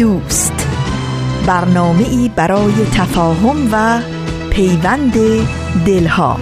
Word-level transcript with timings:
دوست. 0.00 0.52
برنامه 1.46 2.08
ای 2.08 2.30
برای 2.36 2.72
تفاهم 2.92 3.68
و 3.72 4.00
پیوند 4.50 5.12
دلها. 5.86 6.40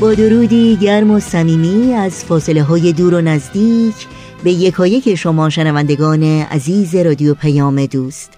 با 0.00 0.14
درودی 0.14 0.76
گرم 0.76 1.10
و 1.10 1.20
صمیمی 1.20 1.94
از 1.94 2.24
فاصله 2.24 2.62
های 2.62 2.92
دور 2.92 3.14
و 3.14 3.20
نزدیک 3.20 3.94
به 4.44 4.52
یکایک 4.52 5.14
شما 5.14 5.50
شنوندگان 5.50 6.22
عزیز 6.22 6.94
رادیو 6.94 7.34
پیام 7.34 7.86
دوست. 7.86 8.35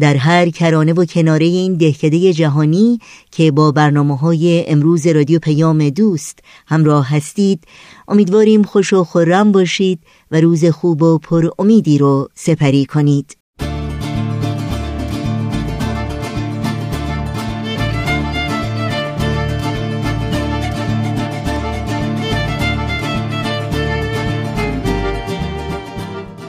در 0.00 0.16
هر 0.16 0.50
کرانه 0.50 0.92
و 0.92 1.04
کناره 1.04 1.46
این 1.46 1.74
دهکده 1.74 2.32
جهانی 2.32 2.98
که 3.30 3.50
با 3.50 3.72
برنامه 3.72 4.16
های 4.16 4.64
امروز 4.68 5.06
رادیو 5.06 5.38
پیام 5.38 5.90
دوست 5.90 6.38
همراه 6.66 7.14
هستید 7.14 7.64
امیدواریم 8.08 8.62
خوش 8.62 8.92
و 8.92 9.04
خورم 9.04 9.52
باشید 9.52 10.00
و 10.30 10.40
روز 10.40 10.64
خوب 10.64 11.02
و 11.02 11.18
پر 11.18 11.50
امیدی 11.58 11.98
رو 11.98 12.28
سپری 12.34 12.86
کنید. 12.86 13.45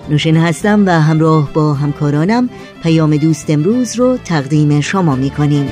نوشین 0.10 0.38
هستم 0.38 0.84
و 0.86 0.90
همراه 1.02 1.54
با 1.54 1.74
همکارانم 1.74 2.50
پیام 2.84 3.18
دوست 3.18 3.50
امروز 3.50 3.96
رو 3.96 4.18
تقدیم 4.18 4.82
شما 4.82 5.16
می 5.16 5.30
کنیم 5.30 5.70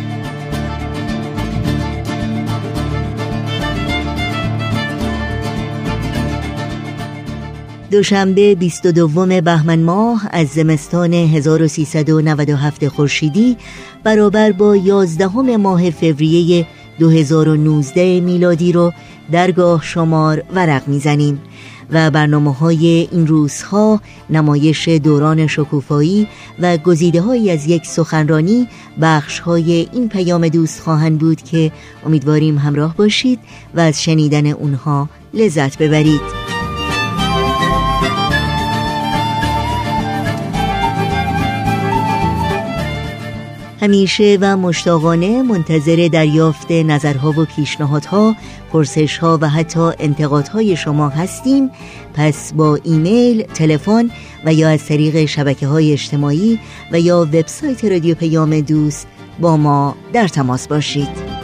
دوشنبه 7.92 8.56
22 8.56 9.08
بهمن 9.42 9.84
ماه 9.84 10.28
از 10.32 10.48
زمستان 10.48 11.14
1397 11.14 12.88
خورشیدی 12.88 13.58
برابر 14.04 14.52
با 14.52 14.76
11 14.76 15.58
ماه 15.58 15.90
فوریه 15.90 16.68
2019 17.00 18.20
میلادی 18.20 18.72
رو 18.72 18.94
درگاه 19.32 19.84
شمار 19.84 20.44
ورق 20.56 20.88
می‌زنیم. 20.88 21.42
و 21.92 22.12
برنامه 22.12 22.54
های 22.54 23.08
این 23.12 23.28
روزها 23.28 24.02
نمایش 24.30 24.88
دوران 24.88 25.48
شکوفایی 25.48 26.28
و 26.60 26.78
گزیده 26.78 27.22
های 27.22 27.52
از 27.52 27.68
یک 27.68 27.86
سخنرانی 27.86 28.68
بخش 29.02 29.40
های 29.40 29.88
این 29.94 30.10
پیام 30.10 30.48
دوست 30.48 30.82
خواهند 30.82 31.20
بود 31.20 31.42
که 31.42 31.72
امیدواریم 32.06 32.58
همراه 32.58 32.96
باشید 32.98 33.40
و 33.76 33.80
از 33.80 34.04
شنیدن 34.04 34.48
اونها 34.48 35.10
لذت 35.34 35.78
ببرید. 35.78 36.55
همیشه 43.86 44.38
و 44.42 44.58
مشتاقانه 44.58 45.42
منتظر 45.42 46.10
دریافت 46.12 46.72
نظرها 46.72 47.30
و 47.30 47.46
پیشنهادها، 47.46 48.36
پرسشها 48.74 49.40
و 49.42 49.50
حتی 49.50 49.92
انتقادهای 50.00 50.76
شما 50.76 51.10
هستیم. 51.10 51.70
پس 52.14 52.54
با 52.54 52.80
ایمیل، 52.84 53.44
تلفن 53.44 54.10
و 54.46 54.54
یا 54.54 54.70
از 54.70 54.86
طریق 54.86 55.26
شبکه 55.26 55.68
های 55.68 55.94
اجتماعی 55.94 56.60
و 56.92 57.00
یا 57.00 57.22
وبسایت 57.22 57.86
رادیو 57.86 58.16
پیام 58.16 58.60
دوست 58.60 59.08
با 59.40 59.58
ما 59.58 59.96
در 60.14 60.28
تماس 60.28 60.68
باشید. 60.68 61.36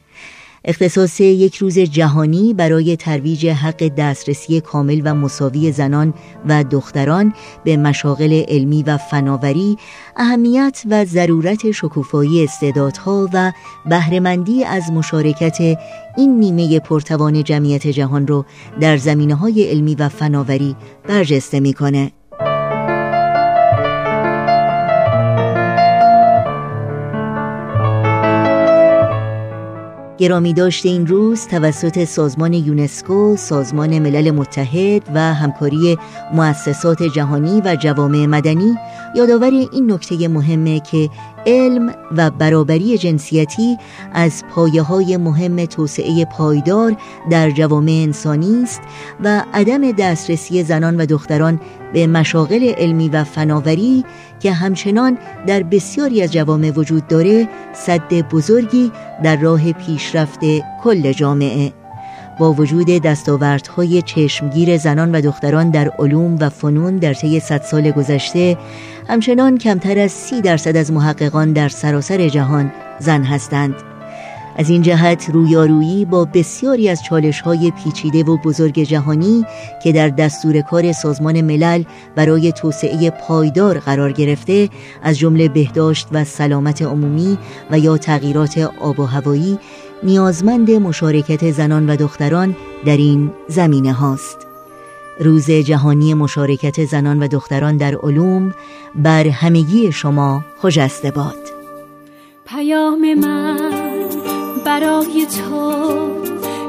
اختصاص 0.65 1.21
یک 1.21 1.55
روز 1.55 1.79
جهانی 1.79 2.53
برای 2.53 2.95
ترویج 2.95 3.47
حق 3.47 3.87
دسترسی 3.97 4.61
کامل 4.61 5.01
و 5.05 5.15
مساوی 5.15 5.71
زنان 5.71 6.13
و 6.49 6.63
دختران 6.63 7.33
به 7.63 7.77
مشاغل 7.77 8.43
علمی 8.47 8.83
و 8.83 8.97
فناوری 8.97 9.77
اهمیت 10.17 10.83
و 10.89 11.05
ضرورت 11.05 11.71
شکوفایی 11.71 12.43
استعدادها 12.43 13.29
و 13.33 13.51
بهرهمندی 13.85 14.63
از 14.63 14.91
مشارکت 14.91 15.77
این 16.17 16.39
نیمه 16.39 16.79
پرتوان 16.79 17.43
جمعیت 17.43 17.87
جهان 17.87 18.27
رو 18.27 18.45
در 18.81 18.97
زمینه 18.97 19.35
های 19.35 19.63
علمی 19.63 19.95
و 19.95 20.09
فناوری 20.09 20.75
برجسته 21.07 21.59
می‌کنه. 21.59 22.11
گرامی 30.23 30.53
داشته 30.53 30.89
این 30.89 31.07
روز 31.07 31.47
توسط 31.47 32.03
سازمان 32.03 32.53
یونسکو، 32.53 33.35
سازمان 33.37 33.99
ملل 33.99 34.31
متحد 34.31 35.01
و 35.15 35.33
همکاری 35.33 35.97
مؤسسات 36.33 37.03
جهانی 37.03 37.61
و 37.65 37.75
جوامع 37.75 38.25
مدنی 38.25 38.75
یادآور 39.15 39.51
این 39.71 39.91
نکته 39.91 40.27
مهمه 40.27 40.79
که 40.79 41.09
علم 41.45 41.95
و 42.17 42.29
برابری 42.29 42.97
جنسیتی 42.97 43.77
از 44.13 44.43
پایه 44.49 44.81
های 44.81 45.17
مهم 45.17 45.65
توسعه 45.65 46.25
پایدار 46.25 46.95
در 47.29 47.51
جوامع 47.51 47.91
انسانی 47.91 48.63
است 48.63 48.81
و 49.23 49.43
عدم 49.53 49.91
دسترسی 49.91 50.63
زنان 50.63 50.97
و 50.97 51.05
دختران 51.05 51.59
به 51.93 52.07
مشاغل 52.07 52.73
علمی 52.77 53.09
و 53.09 53.23
فناوری 53.23 54.05
که 54.39 54.51
همچنان 54.51 55.17
در 55.47 55.63
بسیاری 55.63 56.21
از 56.21 56.33
جوامع 56.33 56.71
وجود 56.71 57.07
داره 57.07 57.49
صد 57.73 58.13
بزرگی 58.13 58.91
در 59.23 59.35
راه 59.35 59.71
پیشرفت 59.71 60.39
کل 60.83 61.11
جامعه. 61.11 61.82
با 62.39 62.53
وجود 62.53 62.87
دستاوردهای 62.87 64.01
چشمگیر 64.01 64.77
زنان 64.77 65.15
و 65.15 65.21
دختران 65.21 65.69
در 65.69 65.91
علوم 65.99 66.37
و 66.39 66.49
فنون 66.49 66.97
در 66.97 67.13
طی 67.13 67.39
صد 67.39 67.61
سال 67.61 67.91
گذشته 67.91 68.57
همچنان 69.07 69.57
کمتر 69.57 69.99
از 69.99 70.11
سی 70.11 70.41
درصد 70.41 70.77
از 70.77 70.91
محققان 70.91 71.53
در 71.53 71.69
سراسر 71.69 72.27
جهان 72.27 72.71
زن 72.99 73.23
هستند. 73.23 73.75
از 74.57 74.69
این 74.69 74.81
جهت 74.81 75.29
رویارویی 75.33 76.05
با 76.05 76.25
بسیاری 76.25 76.89
از 76.89 77.03
چالش 77.03 77.41
های 77.41 77.71
پیچیده 77.71 78.23
و 78.23 78.37
بزرگ 78.37 78.79
جهانی 78.79 79.45
که 79.83 79.91
در 79.91 80.09
دستور 80.09 80.61
کار 80.61 80.91
سازمان 80.91 81.41
ملل 81.41 81.83
برای 82.15 82.51
توسعه 82.51 83.09
پایدار 83.09 83.79
قرار 83.79 84.11
گرفته 84.11 84.69
از 85.03 85.17
جمله 85.17 85.49
بهداشت 85.49 86.07
و 86.11 86.23
سلامت 86.23 86.81
عمومی 86.81 87.37
و 87.71 87.79
یا 87.79 87.97
تغییرات 87.97 88.57
آب 88.81 88.99
و 88.99 89.05
هوایی 89.05 89.59
نیازمند 90.03 90.71
مشارکت 90.71 91.51
زنان 91.51 91.89
و 91.89 91.95
دختران 91.95 92.55
در 92.85 92.97
این 92.97 93.31
زمینه 93.47 93.93
هاست. 93.93 94.47
روز 95.19 95.51
جهانی 95.51 96.13
مشارکت 96.13 96.85
زنان 96.85 97.23
و 97.23 97.27
دختران 97.27 97.77
در 97.77 97.95
علوم 97.95 98.53
بر 98.95 99.27
همگی 99.27 99.91
شما 99.91 100.45
خجسته 100.61 101.11
باد. 101.11 101.49
پیام 102.47 103.13
من 103.13 103.59
برای 104.65 105.25
تو 105.25 105.73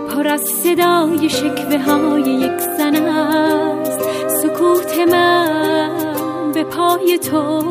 پر 0.08 0.28
از 0.28 0.40
صدای 0.40 1.28
شکوه 1.28 1.78
های 1.78 2.22
یک 2.22 2.60
زن 2.78 2.96
است. 2.96 4.00
سکوت 4.42 5.08
من 5.12 6.52
به 6.54 6.64
پای 6.64 7.18
تو 7.18 7.62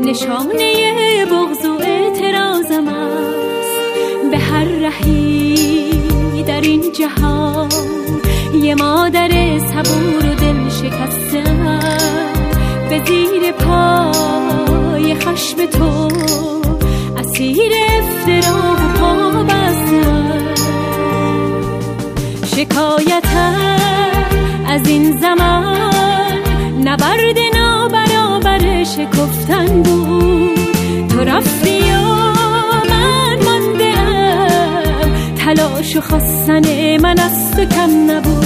نشانه 0.00 1.26
بغض 1.26 1.66
و 1.66 1.78
اعتراضم 1.80 2.88
است 2.88 3.29
به 4.30 4.38
هر 4.38 4.64
رهی 4.64 6.42
در 6.46 6.60
این 6.60 6.92
جهان. 6.92 7.68
یه 8.62 8.74
مادر 8.74 9.58
صبور 9.58 10.30
و 10.30 10.34
دل 10.34 10.68
شکستم 10.68 11.80
به 12.90 13.02
زیر 13.06 13.52
پای 13.52 15.14
خشم 15.14 15.66
تو 15.66 16.08
اسیر 17.16 17.72
افترا 17.98 18.72
و 18.72 18.98
پا 19.00 19.42
بستم 19.42 20.40
شکایتم 22.56 23.54
از 24.66 24.88
این 24.88 25.20
زمان 25.20 26.38
نبرد 26.84 27.38
نابرابر 27.54 28.84
شکفتن 28.84 29.82
بود. 29.82 30.58
تو 31.08 31.20
رفتی 31.20 31.80
و 31.80 32.29
تلاش 35.50 35.96
و 35.96 36.00
خواستن 36.00 36.96
من 37.00 37.18
از 37.18 37.50
تو 37.50 37.64
کم 37.64 38.10
نبود. 38.10 38.44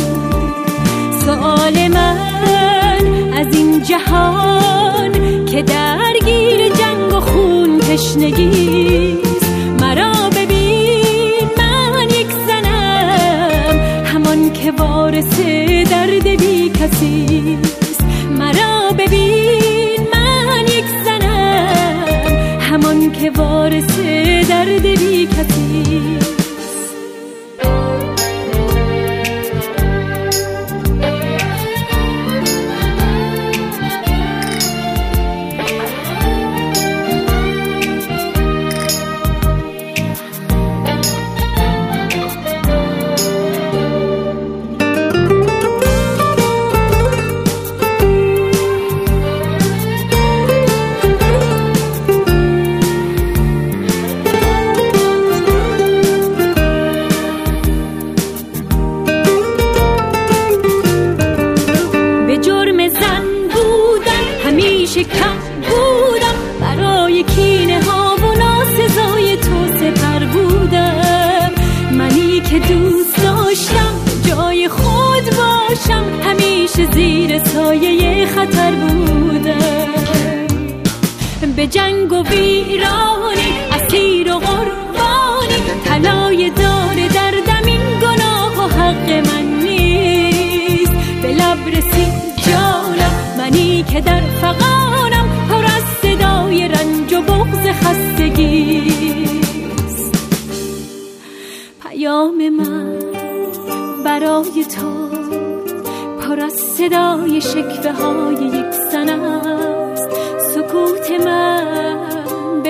سؤال 1.24 1.88
من 1.88 3.32
از 3.32 3.56
این 3.56 3.82
جهان 3.82 5.12
که 5.46 5.62
درگیر 5.62 6.68
جنگ 6.68 7.14
و 7.14 7.20
خون 7.20 7.78
تشنگیست. 7.78 9.46
مرا 9.80 10.12
ببین 10.36 11.48
من 11.58 12.10
یک 12.10 12.30
زنم 12.46 14.04
همان 14.04 14.52
که 14.52 14.72
وارث 14.72 15.40
درد 15.90 16.26
بی 16.26 16.68
کسیست 16.68 17.83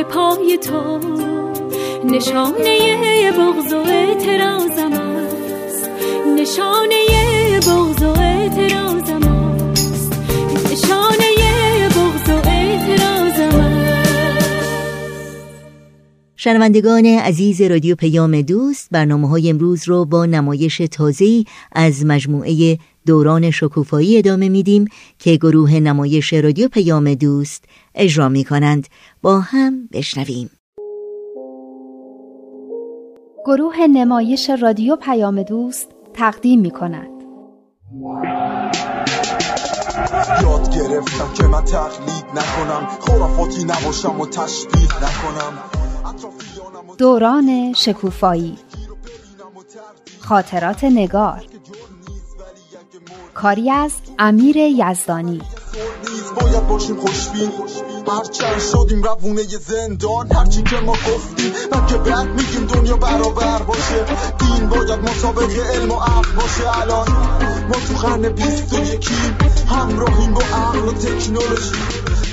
پای 0.05 0.59
تو. 0.59 0.99
نشانه 2.05 3.33
بغض 3.33 3.73
و 3.73 3.77
اعتراضم 3.77 4.93
است. 4.93 5.91
نشانه 6.37 7.07
بغض 7.59 8.03
و 8.03 8.21
اعتراضم 8.21 9.29
است. 9.29 10.13
نشانه 10.73 11.14
شنوندگان 16.45 17.07
عزیز 17.07 17.63
رادیو 17.63 17.97
پیام 17.97 18.43
دوست 18.43 18.89
برنامه 18.91 19.29
های 19.29 19.51
امروز 19.51 19.89
رو 19.89 20.05
با 20.05 20.27
نمایش 20.27 20.83
تازه‌ای 20.91 21.45
از 21.73 22.07
مجموعه 22.07 22.79
دوران 23.07 23.51
شکوفایی 23.51 24.19
ادامه 24.19 24.49
میدیم 24.49 24.85
که 25.19 25.37
گروه 25.37 25.75
نمایش 25.75 26.33
رادیو 26.33 26.69
پیام 26.69 27.15
دوست 27.15 27.65
اجرا 27.95 28.29
می 28.29 28.45
کنند 28.45 28.89
با 29.23 29.41
هم 29.41 29.89
بشنویم. 29.93 30.51
گروه 33.47 33.87
نمایش 33.87 34.51
رادیو 34.51 34.97
پیام 34.97 35.43
دوست 35.43 35.89
تقدیم 36.15 36.61
می 36.61 36.71
کند. 36.71 37.09
یاد 40.43 40.75
گرفتم 40.75 41.33
که 41.35 41.45
من 41.45 41.65
تقلید 41.65 42.25
نکنم 42.35 42.87
خرافاتی 43.01 43.65
نباشم 43.65 44.21
و 44.21 44.27
تشبیه 44.27 44.97
نکنم. 44.97 45.84
دوران 46.99 47.73
شکوفایی. 47.73 48.59
خاطرات 50.21 50.85
نگار. 50.85 51.43
کاری 53.35 53.71
از 53.71 53.93
امیر 54.19 54.57
یزدانی. 54.57 55.43
باید 56.41 56.67
باشیم 56.67 56.97
خوشبین. 56.97 57.51
شدیم 58.73 59.03
روونه 59.03 59.43
زندان 59.43 60.33
هرچی 60.33 60.63
که 60.63 60.77
ما 60.77 60.93
گفتیم 60.93 61.53
من 61.73 61.87
که 61.87 61.97
میگیم 62.37 62.67
دنیا 62.67 62.97
برابر 62.97 63.63
باشه. 63.63 64.05
دین 64.39 64.69
باید 64.69 64.99
مطابق 64.99 65.59
علم 65.75 65.91
و 65.91 65.95
عقل 65.95 66.33
باشه. 66.33 66.81
الان 66.83 67.09
ما 67.69 67.75
تو 67.75 68.33
بیست 68.33 68.73
و 68.73 68.79
یکیم 68.79 69.37
همراهیم 69.69 70.35
با 70.35 70.41
عقل 70.41 70.89
و 70.89 70.93
تکنولوژی. 70.93 71.73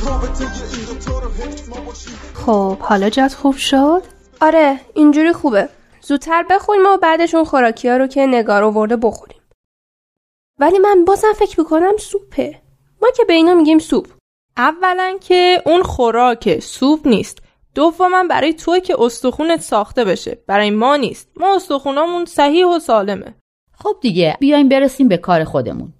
رابطه 0.05 0.43
این 0.43 0.90
خب 2.33 2.77
حالا 2.77 3.09
جات 3.09 3.33
خوب 3.33 3.55
شد؟ 3.55 4.01
آره 4.41 4.79
اینجوری 4.93 5.33
خوبه. 5.33 5.69
زودتر 6.01 6.45
بخوریم 6.49 6.85
و 6.85 6.97
بعدش 6.97 7.35
اون 7.35 7.43
خوراکی 7.43 7.89
ها 7.89 7.97
رو 7.97 8.07
که 8.07 8.25
نگار 8.25 8.63
آورده 8.63 8.95
بخوریم. 8.95 9.41
ولی 10.59 10.79
من 10.79 11.05
بازم 11.05 11.33
فکر 11.39 11.59
می‌کنم 11.59 11.97
سوپه. 11.97 12.61
ما 13.01 13.09
که 13.17 13.23
به 13.27 13.33
اینا 13.33 13.53
میگیم 13.53 13.79
سوپ. 13.79 14.07
اولا 14.57 15.17
که 15.21 15.61
اون 15.65 15.83
خوراک 15.83 16.59
سوپ 16.59 17.07
نیست. 17.07 17.37
دوما 17.75 18.23
برای 18.29 18.53
توی 18.53 18.81
که 18.81 18.95
استخونت 19.01 19.61
ساخته 19.61 20.05
بشه. 20.05 20.37
برای 20.47 20.71
ما 20.71 20.95
نیست. 20.95 21.29
ما 21.37 21.55
استخونامون 21.55 22.25
صحیح 22.25 22.65
و 22.65 22.79
سالمه. 22.79 23.35
خب 23.73 23.95
دیگه 24.01 24.37
بیایم 24.39 24.69
برسیم 24.69 25.07
به 25.07 25.17
کار 25.17 25.43
خودمون. 25.43 25.93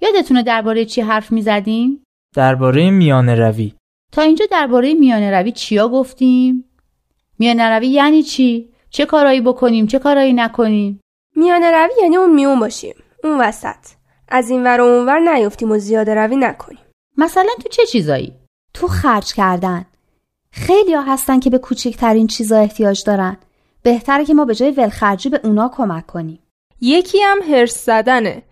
یادتونه 0.00 0.42
درباره 0.42 0.84
چی 0.84 1.00
حرف 1.00 1.32
می‌زدیم؟ 1.32 2.04
درباره 2.34 2.90
میانه 2.90 3.34
روی. 3.34 3.72
تا 4.16 4.22
اینجا 4.22 4.46
درباره 4.50 4.94
میانه 4.94 5.30
روی 5.30 5.52
چیا 5.52 5.88
گفتیم؟ 5.88 6.64
میانه 7.38 7.68
روی 7.68 7.86
یعنی 7.86 8.22
چی؟ 8.22 8.68
چه 8.90 9.06
کارایی 9.06 9.40
بکنیم 9.40 9.86
چه 9.86 9.98
کارایی 9.98 10.32
نکنیم؟ 10.32 11.00
میانه 11.34 11.70
روی 11.70 11.92
یعنی 12.02 12.16
اون 12.16 12.34
میون 12.34 12.60
باشیم 12.60 12.94
اون 13.24 13.40
وسط 13.40 13.76
از 14.28 14.50
این 14.50 14.64
ور 14.64 14.80
و 14.80 14.84
اون 14.84 15.06
ور 15.06 15.18
نیفتیم 15.18 15.70
و 15.70 15.78
زیاده 15.78 16.14
روی 16.14 16.36
نکنیم 16.36 16.78
مثلا 17.16 17.48
تو 17.62 17.68
چه 17.68 17.86
چیزایی؟ 17.86 18.32
تو 18.74 18.86
خرج 18.86 19.34
کردن 19.34 19.84
خیلی 20.50 20.94
ها 20.94 21.02
هستن 21.02 21.40
که 21.40 21.50
به 21.50 21.58
کوچکترین 21.58 22.26
چیزا 22.26 22.56
احتیاج 22.56 23.04
دارن 23.04 23.36
بهتره 23.82 24.24
که 24.24 24.34
ما 24.34 24.44
به 24.44 24.54
جای 24.54 24.70
ولخرجی 24.70 25.28
به 25.28 25.40
اونا 25.44 25.70
کمک 25.76 26.06
کنیم 26.06 26.38
یکی 26.80 27.18
هم 27.18 27.38
هرس 27.42 27.84
زدنه 27.84 28.42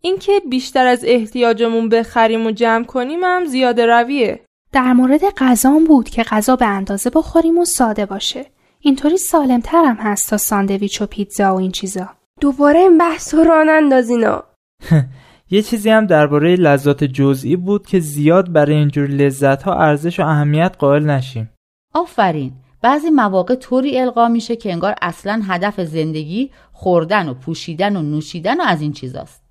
اینکه 0.00 0.42
بیشتر 0.50 0.86
از 0.86 1.04
احتیاجمون 1.04 1.88
بخریم 1.88 2.46
و 2.46 2.50
جمع 2.50 2.84
کنیم 2.84 3.24
هم 3.24 3.44
زیاده 3.44 3.86
رویه 3.86 4.40
در 4.72 4.92
مورد 4.92 5.20
غذام 5.36 5.84
بود 5.84 6.08
که 6.08 6.22
غذا 6.22 6.56
به 6.56 6.66
اندازه 6.66 7.10
بخوریم 7.10 7.58
و 7.58 7.64
ساده 7.64 8.06
باشه. 8.06 8.46
اینطوری 8.80 9.16
سالمتر 9.16 9.84
هم 9.84 9.96
هست 9.96 10.30
تا 10.30 10.36
ساندویچ 10.36 11.02
و 11.02 11.06
پیتزا 11.06 11.54
و 11.54 11.58
این 11.58 11.70
چیزا. 11.70 12.08
دوباره 12.40 12.78
این 12.78 12.98
بحث 12.98 13.34
رو 13.34 13.44
ران 13.44 13.68
اندازینا 13.68 14.44
یه 15.50 15.62
چیزی 15.62 15.90
هم 15.90 16.06
درباره 16.06 16.56
لذات 16.56 17.04
جزئی 17.04 17.56
بود 17.56 17.86
که 17.86 18.00
زیاد 18.00 18.52
برای 18.52 18.74
اینجور 18.74 19.06
لذت 19.06 19.62
ها 19.62 19.74
ارزش 19.74 20.20
و 20.20 20.22
اهمیت 20.22 20.76
قائل 20.78 21.04
نشیم. 21.04 21.50
آفرین. 21.94 22.52
بعضی 22.82 23.10
مواقع 23.10 23.54
طوری 23.54 23.98
القا 23.98 24.28
میشه 24.28 24.56
که 24.56 24.72
انگار 24.72 24.94
اصلا 25.02 25.42
هدف 25.48 25.80
زندگی 25.80 26.50
خوردن 26.72 27.28
و 27.28 27.34
پوشیدن 27.34 27.96
و 27.96 28.02
نوشیدن 28.02 28.60
و 28.60 28.64
از 28.66 28.80
این 28.80 28.92
چیزاست. 28.92 29.42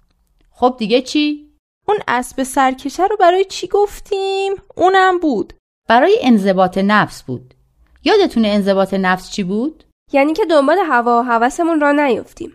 خب 0.51 0.75
دیگه 0.80 1.01
چی؟ 1.01 1.50
اون 1.88 1.98
اسب 2.08 2.44
سرکشه 2.44 3.04
رو 3.04 3.18
برای 3.18 3.46
چی 3.46 3.68
گفتیم؟ 3.68 4.54
اونم 4.76 5.20
بود. 5.20 5.54
برای 5.90 6.18
انضباط 6.22 6.78
نفس 6.78 7.24
بود. 7.24 7.54
یادتونه 8.04 8.48
انضباط 8.48 8.94
نفس 8.94 9.32
چی 9.32 9.44
بود؟ 9.44 9.84
یعنی 10.14 10.34
که 10.34 10.46
دنبال 10.46 10.78
هوا 10.90 11.20
و 11.20 11.24
هوسمون 11.24 11.80
را 11.80 11.92
نیفتیم. 11.92 12.54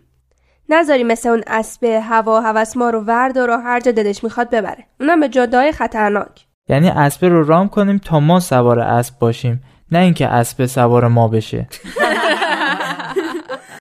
نذاری 0.68 1.04
مثل 1.04 1.28
اون 1.28 1.42
اسب 1.46 1.84
هوا 1.84 2.38
و 2.38 2.42
هوس 2.42 2.76
ما 2.76 2.90
رو 2.90 3.00
وردار 3.00 3.50
و 3.50 3.56
هر 3.56 3.80
جا 3.80 3.92
دلش 3.92 4.24
می‌خواد 4.24 4.50
ببره. 4.50 4.86
اونم 5.00 5.20
به 5.20 5.28
جادای 5.28 5.72
خطرناک. 5.72 6.46
یعنی 6.68 6.88
اسب 6.88 7.24
رو 7.24 7.44
رام 7.44 7.68
کنیم 7.68 7.98
تا 7.98 8.20
ما 8.20 8.40
سوار 8.40 8.80
اسب 8.80 9.18
باشیم. 9.18 9.62
نه 9.92 9.98
اینکه 9.98 10.26
اسب 10.26 10.66
سوار 10.66 11.08
ما 11.08 11.28
بشه. 11.28 11.68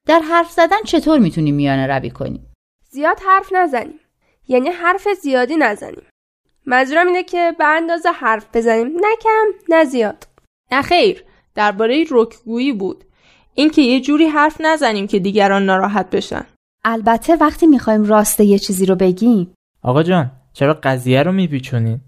در 0.07 0.19
حرف 0.19 0.51
زدن 0.51 0.83
چطور 0.85 1.19
می‌تونیم 1.19 1.55
میانه 1.55 1.87
روی 1.87 2.09
کنیم؟ 2.09 2.53
زیاد 2.89 3.17
حرف 3.27 3.53
نزنیم. 3.53 3.99
یعنی 4.47 4.69
حرف 4.69 5.07
زیادی 5.21 5.55
نزنیم. 5.55 6.03
منظورم 6.65 7.07
اینه 7.07 7.23
که 7.23 7.55
به 7.57 7.65
اندازه 7.65 8.09
حرف 8.09 8.45
بزنیم. 8.53 8.87
نه 8.87 9.15
کم 9.23 9.75
نه 9.75 9.85
زیاد. 9.85 10.27
نه 10.71 10.81
خیر. 10.81 11.23
درباره 11.55 12.05
رکگویی 12.11 12.71
بود. 12.73 13.03
اینکه 13.53 13.81
یه 13.81 14.01
جوری 14.01 14.25
حرف 14.25 14.61
نزنیم 14.61 15.07
که 15.07 15.19
دیگران 15.19 15.65
ناراحت 15.65 16.09
بشن. 16.09 16.45
البته 16.83 17.35
وقتی 17.35 17.67
می‌خوایم 17.67 18.03
راسته 18.03 18.43
یه 18.43 18.59
چیزی 18.59 18.85
رو 18.85 18.95
بگیم. 18.95 19.53
آقا 19.81 20.03
جان 20.03 20.31
چرا 20.53 20.73
قضیه 20.83 21.23
رو 21.23 21.31
میپیچونین؟ 21.31 21.99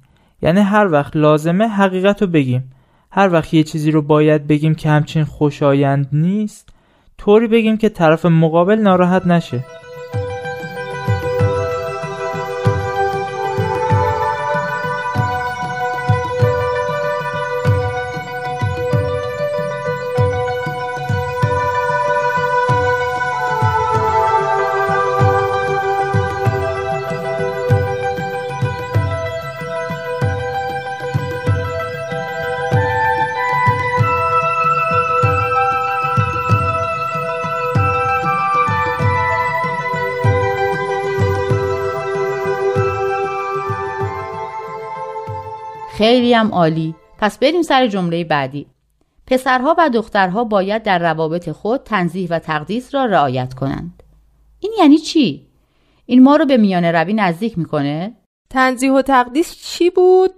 یعنی 0.41 0.59
هر 0.59 0.91
وقت 0.91 1.15
لازمه 1.15 1.67
حقیقت 1.67 2.21
رو 2.21 2.27
بگیم. 2.27 2.71
هر 3.11 3.33
وقت 3.33 3.53
یه 3.53 3.63
چیزی 3.63 3.91
رو 3.91 4.01
باید 4.01 4.47
بگیم 4.47 4.75
که 4.75 4.89
همچین 4.89 5.23
خوشایند 5.23 6.09
نیست 6.11 6.69
طوری 7.17 7.47
بگیم 7.47 7.77
که 7.77 7.89
طرف 7.89 8.25
مقابل 8.25 8.75
ناراحت 8.75 9.27
نشه. 9.27 9.63
خیلی 45.97 46.33
هم 46.33 46.47
عالی. 46.47 46.95
پس 47.17 47.37
بریم 47.37 47.61
سر 47.61 47.87
جمله 47.87 48.23
بعدی. 48.23 48.67
پسرها 49.27 49.75
و 49.77 49.89
دخترها 49.89 50.43
باید 50.43 50.83
در 50.83 50.99
روابط 50.99 51.51
خود 51.51 51.83
تنظیح 51.83 52.27
و 52.29 52.39
تقدیس 52.39 52.95
را 52.95 53.05
رعایت 53.05 53.53
کنند. 53.53 54.03
این 54.59 54.73
یعنی 54.79 54.97
چی؟ 54.97 55.47
این 56.05 56.23
ما 56.23 56.35
رو 56.35 56.45
به 56.45 56.57
میانه 56.57 56.91
روی 56.91 57.13
نزدیک 57.13 57.57
می‌کنه؟ 57.57 58.13
تنظیح 58.49 58.91
و 58.91 59.01
تقدیس 59.01 59.55
چی 59.55 59.89
بود؟ 59.89 60.31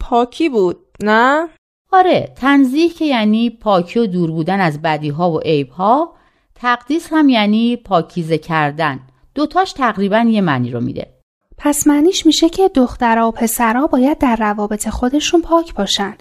پاکی 0.00 0.48
بود 0.48 0.76
نه؟ 1.02 1.48
آره 1.92 2.32
تنظیح 2.36 2.92
که 2.92 3.04
یعنی 3.04 3.50
پاکی 3.50 3.98
و 3.98 4.06
دور 4.06 4.30
بودن 4.30 4.60
از 4.60 4.82
بدی 4.82 5.08
ها 5.08 5.30
و 5.30 5.40
عیب 5.40 5.68
ها 5.68 6.14
تقدیس 6.54 7.08
هم 7.12 7.28
یعنی 7.28 7.76
پاکیزه 7.76 8.38
کردن. 8.38 9.00
دوتاش 9.34 9.72
تقریبا 9.72 10.18
یه 10.18 10.40
معنی 10.40 10.70
رو 10.70 10.80
میده. 10.80 11.13
پس 11.58 11.86
معنیش 11.86 12.26
میشه 12.26 12.48
که 12.48 12.68
دخترها 12.68 13.28
و 13.28 13.32
پسرها 13.32 13.86
باید 13.86 14.18
در 14.18 14.36
روابط 14.36 14.88
خودشون 14.88 15.42
پاک 15.42 15.74
باشن. 15.74 16.14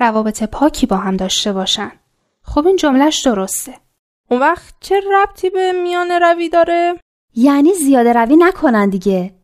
روابط 0.00 0.42
پاکی 0.42 0.86
با 0.86 0.96
هم 0.96 1.16
داشته 1.16 1.52
باشن. 1.52 1.92
خب 2.42 2.66
این 2.66 2.76
جملهش 2.76 3.22
درسته. 3.22 3.74
اون 4.30 4.40
وقت 4.40 4.74
چه 4.80 5.00
ربطی 5.12 5.50
به 5.50 5.72
میان 5.72 6.10
روی 6.10 6.48
داره؟ 6.48 6.94
یعنی 7.34 7.74
زیاده 7.74 8.12
روی 8.12 8.36
نکنن 8.36 8.88
دیگه. 8.88 9.34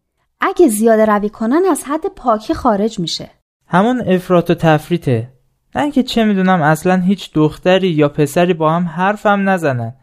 اگه 0.41 0.69
زیاده 0.69 1.05
روی 1.05 1.29
کنن 1.29 1.63
از 1.71 1.85
حد 1.85 2.07
پاکی 2.17 2.55
خارج 2.55 2.99
میشه. 2.99 3.31
همون 3.67 4.01
افراط 4.07 4.51
و 4.51 4.55
تفریته 4.55 5.33
نه 5.75 5.83
اینکه 5.83 6.03
چه 6.03 6.25
می‌دونم 6.25 6.63
اصلا 6.63 6.97
هیچ 6.97 7.33
دختری 7.33 7.89
یا 7.89 8.09
پسری 8.09 8.55
با 8.55 8.73
هم 8.73 8.85
حرفم 8.85 9.49
نزنن 9.49 9.95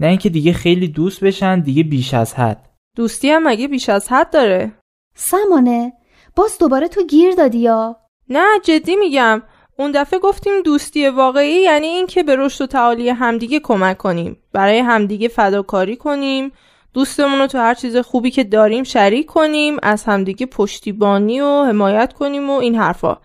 نه 0.00 0.06
اینکه 0.06 0.28
دیگه 0.28 0.52
خیلی 0.52 0.88
دوست 0.88 1.24
بشن 1.24 1.60
دیگه 1.60 1.82
بیش 1.82 2.14
از 2.14 2.34
حد 2.34 2.68
دوستی 2.96 3.30
هم 3.30 3.48
مگه 3.48 3.68
بیش 3.68 3.88
از 3.88 4.08
حد 4.08 4.30
داره؟ 4.30 4.72
سمانه 5.14 5.92
باز 6.36 6.58
دوباره 6.58 6.88
تو 6.88 7.06
گیر 7.06 7.34
دادی 7.34 7.58
یا؟ 7.58 7.96
نه 8.28 8.46
جدی 8.62 8.96
میگم. 8.96 9.42
اون 9.78 9.90
دفعه 9.90 10.18
گفتیم 10.18 10.62
دوستی 10.62 11.08
واقعی 11.08 11.62
یعنی 11.62 11.86
اینکه 11.86 12.22
به 12.22 12.36
رشد 12.36 12.64
و 12.64 12.66
تعالی 12.66 13.08
همدیگه 13.08 13.60
کمک 13.60 13.98
کنیم. 13.98 14.36
برای 14.52 14.78
همدیگه 14.78 15.28
فداکاری 15.28 15.96
کنیم 15.96 16.52
دوستمون 16.94 17.38
رو 17.38 17.46
تو 17.46 17.58
هر 17.58 17.74
چیز 17.74 17.96
خوبی 17.96 18.30
که 18.30 18.44
داریم 18.44 18.84
شریک 18.84 19.26
کنیم 19.26 19.76
از 19.82 20.04
همدیگه 20.04 20.46
پشتیبانی 20.46 21.40
و 21.40 21.64
حمایت 21.64 22.12
کنیم 22.12 22.50
و 22.50 22.52
این 22.52 22.74
حرفا. 22.74 23.18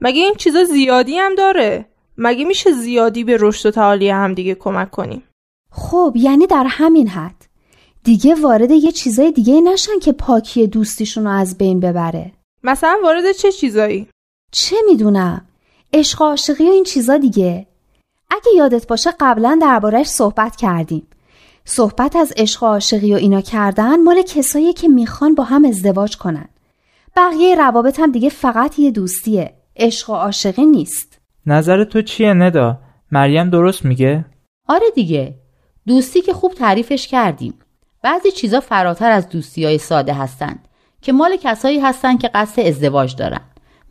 مگه 0.00 0.22
این 0.22 0.34
چیزا 0.34 0.64
زیادی 0.64 1.18
هم 1.18 1.34
داره؟ 1.34 1.88
مگه 2.18 2.44
میشه 2.44 2.72
زیادی 2.72 3.24
به 3.24 3.36
رشد 3.40 3.68
و 3.68 3.70
تعالی 3.70 4.10
همدیگه 4.10 4.54
کمک 4.54 4.90
کنیم؟ 4.90 5.22
خب 5.70 6.12
یعنی 6.16 6.46
در 6.46 6.66
همین 6.68 7.08
حد. 7.08 7.45
دیگه 8.06 8.34
وارد 8.34 8.70
یه 8.70 8.92
چیزای 8.92 9.32
دیگه 9.32 9.60
نشن 9.60 9.98
که 10.02 10.12
پاکی 10.12 10.66
دوستیشون 10.66 11.24
رو 11.24 11.30
از 11.30 11.58
بین 11.58 11.80
ببره. 11.80 12.32
مثلا 12.62 12.96
وارد 13.02 13.32
چه 13.32 13.52
چیزایی؟ 13.52 14.08
چه 14.52 14.76
می‌دونم؟ 14.88 15.44
عشق 15.92 16.22
و 16.22 16.24
عاشقی 16.24 16.68
و 16.68 16.70
این 16.70 16.84
چیزا 16.84 17.16
دیگه. 17.16 17.66
اگه 18.30 18.50
یادت 18.56 18.86
باشه 18.86 19.10
قبلا 19.20 19.58
دربارهش 19.62 20.06
صحبت 20.06 20.56
کردیم. 20.56 21.06
صحبت 21.64 22.16
از 22.16 22.32
عشق 22.36 22.62
و 22.62 22.66
عاشقی 22.66 23.14
و 23.14 23.16
اینا 23.16 23.40
کردن 23.40 24.02
مال 24.02 24.22
کسایی 24.22 24.72
که 24.72 24.88
می‌خوان 24.88 25.34
با 25.34 25.44
هم 25.44 25.64
ازدواج 25.64 26.16
کنن. 26.16 26.48
بقیه 27.16 27.54
روابط 27.54 28.00
هم 28.00 28.12
دیگه 28.12 28.28
فقط 28.28 28.78
یه 28.78 28.90
دوستیه. 28.90 29.54
عشق 29.76 30.10
و 30.10 30.12
عاشقی 30.12 30.66
نیست. 30.66 31.18
نظر 31.46 31.84
تو 31.84 32.02
چیه 32.02 32.34
ندا؟ 32.34 32.78
مریم 33.12 33.50
درست 33.50 33.84
میگه؟ 33.84 34.24
آره 34.68 34.86
دیگه. 34.94 35.34
دوستی 35.86 36.20
که 36.20 36.32
خوب 36.32 36.54
تعریفش 36.54 37.06
کردیم. 37.08 37.54
بعضی 38.06 38.30
چیزا 38.30 38.60
فراتر 38.60 39.10
از 39.10 39.28
دوستی 39.28 39.64
های 39.64 39.78
ساده 39.78 40.14
هستند 40.14 40.68
که 41.02 41.12
مال 41.12 41.36
کسایی 41.36 41.80
هستند 41.80 42.20
که 42.20 42.28
قصد 42.28 42.60
ازدواج 42.60 43.16
دارن. 43.16 43.40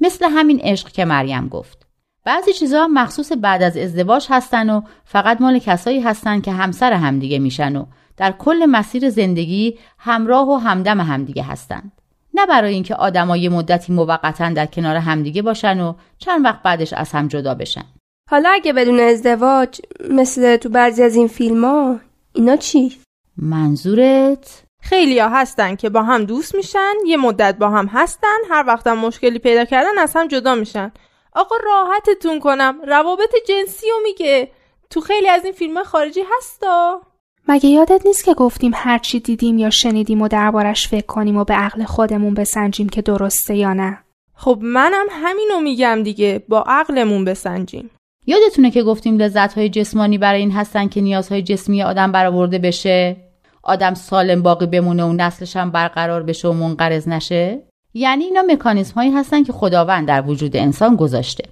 مثل 0.01 0.25
همین 0.29 0.59
عشق 0.59 0.91
که 0.91 1.05
مریم 1.05 1.47
گفت. 1.47 1.87
بعضی 2.25 2.53
چیزا 2.53 2.87
مخصوص 2.87 3.31
بعد 3.41 3.63
از 3.63 3.77
ازدواج 3.77 4.27
هستن 4.29 4.69
و 4.69 4.81
فقط 5.05 5.41
مال 5.41 5.59
کسایی 5.59 5.99
هستن 6.01 6.41
که 6.41 6.51
همسر 6.51 6.93
همدیگه 6.93 7.39
میشن 7.39 7.75
و 7.75 7.85
در 8.17 8.31
کل 8.31 8.65
مسیر 8.65 9.09
زندگی 9.09 9.77
همراه 9.97 10.49
و 10.49 10.55
همدم 10.55 11.01
همدیگه 11.01 11.43
هستند. 11.43 11.91
نه 12.33 12.45
برای 12.45 12.73
اینکه 12.73 12.95
آدمای 12.95 13.49
مدتی 13.49 13.93
موقتا 13.93 14.49
در 14.49 14.65
کنار 14.65 14.95
همدیگه 14.95 15.41
باشن 15.41 15.79
و 15.79 15.93
چند 16.17 16.45
وقت 16.45 16.61
بعدش 16.61 16.93
از 16.93 17.11
هم 17.11 17.27
جدا 17.27 17.55
بشن. 17.55 17.85
حالا 18.29 18.49
اگه 18.49 18.73
بدون 18.73 18.99
ازدواج 18.99 19.81
مثل 20.09 20.57
تو 20.57 20.69
بعضی 20.69 21.03
از 21.03 21.15
این 21.15 21.27
فیلم 21.27 21.65
ها 21.65 21.99
اینا 22.33 22.55
چی؟ 22.55 23.04
منظورت؟ 23.37 24.63
خیلی 24.81 25.19
ها 25.19 25.29
هستن 25.29 25.75
که 25.75 25.89
با 25.89 26.03
هم 26.03 26.25
دوست 26.25 26.55
میشن 26.55 26.93
یه 27.05 27.17
مدت 27.17 27.57
با 27.57 27.69
هم 27.69 27.85
هستن 27.85 28.37
هر 28.49 28.63
وقت 28.67 28.87
هم 28.87 28.97
مشکلی 28.97 29.39
پیدا 29.39 29.65
کردن 29.65 29.97
از 29.97 30.13
هم 30.15 30.27
جدا 30.27 30.55
میشن. 30.55 30.91
آقا 31.33 31.55
راحتتون 31.65 32.39
کنم 32.39 32.75
روابط 32.87 33.35
جنسی 33.47 33.87
رو 33.89 33.97
میگه. 34.03 34.51
تو 34.89 35.01
خیلی 35.01 35.29
از 35.29 35.43
این 35.43 35.53
فیلم 35.53 35.83
خارجی 35.83 36.21
هستا؟ 36.37 37.01
مگه 37.47 37.69
یادت 37.69 38.05
نیست 38.05 38.23
که 38.25 38.33
گفتیم 38.33 38.71
هر 38.75 38.97
چی 38.97 39.19
دیدیم 39.19 39.57
یا 39.57 39.69
شنیدیم 39.69 40.21
و 40.21 40.27
دربارش 40.27 40.87
فکر 40.87 41.05
کنیم 41.05 41.37
و 41.37 41.43
به 41.43 41.53
عقل 41.53 41.83
خودمون 41.83 42.33
بسنجیم 42.33 42.89
که 42.89 43.01
درسته 43.01 43.55
یا 43.55 43.73
نه؟ 43.73 43.97
خب 44.35 44.59
منم 44.61 45.05
همینو 45.11 45.59
میگم 45.59 46.03
دیگه 46.03 46.43
با 46.47 46.63
عقلمون 46.67 47.25
بسنجیم. 47.25 47.89
یادتونه 48.25 48.71
که 48.71 48.83
گفتیم 48.83 49.17
لذت‌های 49.17 49.69
جسمانی 49.69 50.17
برای 50.17 50.39
این 50.39 50.51
هستن 50.51 50.87
که 50.87 51.01
نیازهای 51.01 51.41
جسمی 51.41 51.83
آدم 51.83 52.11
برآورده 52.11 52.59
بشه؟ 52.59 53.24
آدم 53.65 53.93
سالم 53.93 54.41
باقی 54.41 54.65
بمونه 54.65 55.03
و 55.03 55.13
نسلش 55.13 55.55
هم 55.55 55.71
برقرار 55.71 56.23
بشه 56.23 56.47
و 56.47 56.53
منقرض 56.53 57.07
نشه؟ 57.07 57.61
یعنی 57.93 58.23
اینا 58.23 58.41
مکانیزم 58.41 58.93
هایی 58.93 59.11
هستن 59.11 59.43
که 59.43 59.53
خداوند 59.53 60.07
در 60.07 60.21
وجود 60.27 60.57
انسان 60.57 60.95
گذاشته. 60.95 61.43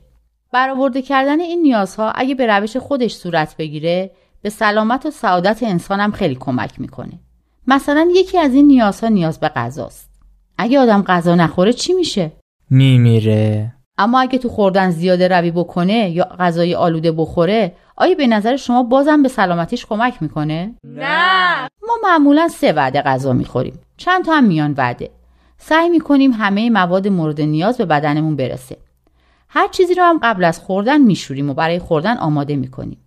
برآورده 0.51 1.01
کردن 1.01 1.39
این 1.39 1.61
نیازها 1.61 2.11
اگه 2.11 2.35
به 2.35 2.47
روش 2.47 2.77
خودش 2.77 3.15
صورت 3.15 3.57
بگیره 3.57 4.11
به 4.41 4.49
سلامت 4.49 5.05
و 5.05 5.11
سعادت 5.11 5.63
انسان 5.63 5.99
هم 5.99 6.11
خیلی 6.11 6.35
کمک 6.35 6.81
می‌کنه. 6.81 7.19
مثلا 7.67 8.07
یکی 8.13 8.37
از 8.37 8.53
این 8.53 8.67
نیازها 8.67 9.09
نیاز 9.09 9.39
به 9.39 9.49
غذاست. 9.49 10.09
اگه 10.57 10.79
آدم 10.79 11.01
غذا 11.01 11.35
نخوره 11.35 11.73
چی 11.73 11.93
میشه؟ 11.93 12.31
میمیره. 12.69 13.73
اما 13.97 14.19
اگه 14.19 14.37
تو 14.37 14.49
خوردن 14.49 14.91
زیاده 14.91 15.27
روی 15.27 15.51
بکنه 15.51 16.09
یا 16.09 16.23
غذای 16.39 16.75
آلوده 16.75 17.11
بخوره 17.11 17.75
آیا 17.95 18.15
به 18.15 18.27
نظر 18.27 18.55
شما 18.55 18.83
بازم 18.83 19.23
به 19.23 19.29
سلامتیش 19.29 19.85
کمک 19.85 20.21
می‌کنه؟ 20.21 20.75
نه. 20.83 21.69
ما 21.87 21.93
معمولا 22.03 22.47
سه 22.47 22.73
وعده 22.73 23.01
غذا 23.01 23.33
می‌خوریم. 23.33 23.79
چند 23.97 24.25
تا 24.25 24.33
هم 24.33 24.43
میان 24.43 24.73
وعده. 24.77 25.09
سعی 25.57 25.89
می‌کنیم 25.89 26.31
همه 26.31 26.69
مواد 26.69 27.07
مورد 27.07 27.41
نیاز 27.41 27.77
به 27.77 27.85
بدنمون 27.85 28.35
برسه. 28.35 28.77
هر 29.49 29.67
چیزی 29.67 29.93
رو 29.93 30.03
هم 30.03 30.19
قبل 30.23 30.43
از 30.43 30.59
خوردن 30.59 31.01
میشوریم 31.01 31.49
و 31.49 31.53
برای 31.53 31.79
خوردن 31.79 32.17
آماده 32.17 32.55
می‌کنیم. 32.55 32.97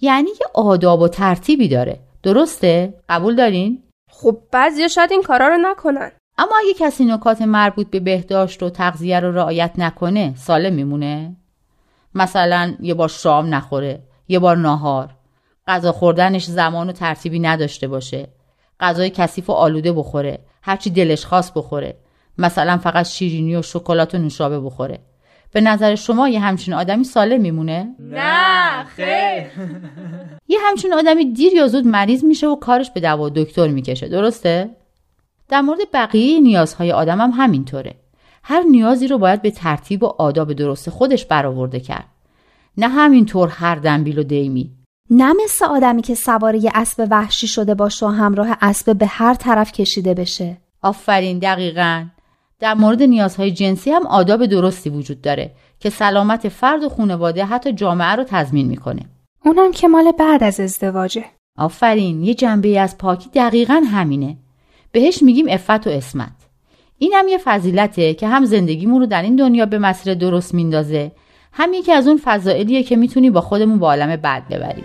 یعنی 0.00 0.30
یه 0.30 0.46
آداب 0.54 1.00
و 1.00 1.08
ترتیبی 1.08 1.68
داره. 1.68 2.00
درسته؟ 2.22 2.94
قبول 3.08 3.36
دارین؟ 3.36 3.82
خب 4.10 4.38
بعضیا 4.52 4.88
شاید 4.88 5.12
این 5.12 5.22
کارا 5.22 5.48
رو 5.48 5.56
نکنن. 5.56 6.12
اما 6.38 6.52
اگه 6.58 6.74
کسی 6.78 7.04
نکات 7.04 7.42
مربوط 7.42 7.90
به 7.90 8.00
بهداشت 8.00 8.62
و 8.62 8.70
تغذیه 8.70 9.20
رو 9.20 9.32
رعایت 9.32 9.72
نکنه 9.78 10.34
سالم 10.36 10.72
میمونه. 10.72 11.36
مثلا 12.14 12.74
یه 12.80 12.94
بار 12.94 13.08
شام 13.08 13.54
نخوره 13.54 14.02
یه 14.28 14.38
بار 14.38 14.56
ناهار. 14.56 15.10
غذا 15.68 15.92
خوردنش 15.92 16.44
زمان 16.44 16.88
و 16.88 16.92
ترتیبی 16.92 17.38
نداشته 17.38 17.88
باشه. 17.88 18.28
غذای 18.80 19.10
کثیف 19.10 19.50
و 19.50 19.52
آلوده 19.52 19.92
بخوره. 19.92 20.38
هرچی 20.62 20.90
دلش 20.90 21.24
خواست 21.24 21.54
بخوره. 21.54 21.96
مثلا 22.38 22.78
فقط 22.78 23.06
شیرینی 23.06 23.56
و 23.56 23.62
شکلات 23.62 24.14
و 24.14 24.18
نوشابه 24.18 24.60
بخوره. 24.60 24.98
به 25.52 25.60
نظر 25.60 25.94
شما 25.94 26.28
یه 26.28 26.40
همچین 26.40 26.74
آدمی 26.74 27.04
سالم 27.04 27.40
میمونه؟ 27.40 27.94
نه 27.98 28.84
خیر. 28.84 29.46
یه 30.48 30.58
همچین 30.62 30.94
آدمی 30.94 31.32
دیر 31.32 31.52
یا 31.52 31.66
زود 31.66 31.86
مریض 31.86 32.24
میشه 32.24 32.46
و 32.46 32.56
کارش 32.56 32.90
به 32.90 33.00
دوا 33.00 33.24
و 33.24 33.30
دکتر 33.30 33.68
می‌کشه. 33.68 34.08
درسته؟ 34.08 34.70
در 35.48 35.60
مورد 35.60 35.78
بقیه 35.94 36.40
نیازهای 36.40 36.92
آدم 36.92 37.20
هم 37.20 37.30
همینطوره. 37.30 37.94
هر 38.42 38.62
نیازی 38.62 39.08
رو 39.08 39.18
باید 39.18 39.42
به 39.42 39.50
ترتیب 39.50 40.02
و 40.02 40.06
آداب 40.06 40.52
درست 40.52 40.90
خودش 40.90 41.26
برآورده 41.26 41.80
کرد. 41.80 42.08
نه 42.76 42.88
همینطور 42.88 43.48
هر 43.48 43.74
دنبیل 43.74 44.18
و 44.18 44.22
دیمی. 44.22 44.70
نه 45.10 45.32
مثل 45.44 45.64
آدمی 45.64 46.02
که 46.02 46.14
سوار 46.14 46.54
یه 46.54 46.70
اسب 46.74 47.08
وحشی 47.10 47.46
شده 47.46 47.74
باشه 47.74 48.06
و 48.06 48.08
همراه 48.08 48.56
اسب 48.60 48.98
به 48.98 49.06
هر 49.06 49.34
طرف 49.34 49.72
کشیده 49.72 50.14
بشه. 50.14 50.56
آفرین 50.82 51.38
دقیقا. 51.38 52.06
در 52.60 52.74
مورد 52.74 53.02
نیازهای 53.02 53.50
جنسی 53.50 53.90
هم 53.90 54.06
آداب 54.06 54.46
درستی 54.46 54.90
وجود 54.90 55.20
داره 55.20 55.52
که 55.80 55.90
سلامت 55.90 56.48
فرد 56.48 56.82
و 56.82 56.88
خانواده 56.88 57.44
حتی 57.44 57.72
جامعه 57.72 58.12
رو 58.12 58.24
تضمین 58.24 58.66
می‌کنه. 58.66 59.02
اونم 59.44 59.72
که 59.72 59.88
مال 59.88 60.12
بعد 60.12 60.44
از 60.44 60.60
ازدواجه. 60.60 61.24
آفرین 61.58 62.24
یه 62.24 62.34
جنبه 62.34 62.80
از 62.80 62.98
پاکی 62.98 63.30
دقیقا 63.34 63.82
همینه. 63.92 64.36
بهش 64.92 65.22
میگیم 65.22 65.46
افت 65.48 65.86
و 65.86 65.90
اسمت 65.90 66.32
این 66.98 67.12
هم 67.14 67.28
یه 67.28 67.38
فضیلته 67.38 68.14
که 68.14 68.28
هم 68.28 68.44
زندگیمون 68.44 69.00
رو 69.00 69.06
در 69.06 69.22
این 69.22 69.36
دنیا 69.36 69.66
به 69.66 69.78
مسیر 69.78 70.14
درست 70.14 70.54
میندازه 70.54 71.12
هم 71.58 71.72
یکی 71.72 71.92
از 71.92 72.08
اون 72.08 72.20
فضائلیه 72.24 72.82
که 72.82 72.96
می‌تونی 72.96 73.30
با 73.30 73.40
خودمون 73.40 73.78
با 73.78 73.86
عالم 73.86 74.16
بعد 74.16 74.48
ببریم. 74.48 74.84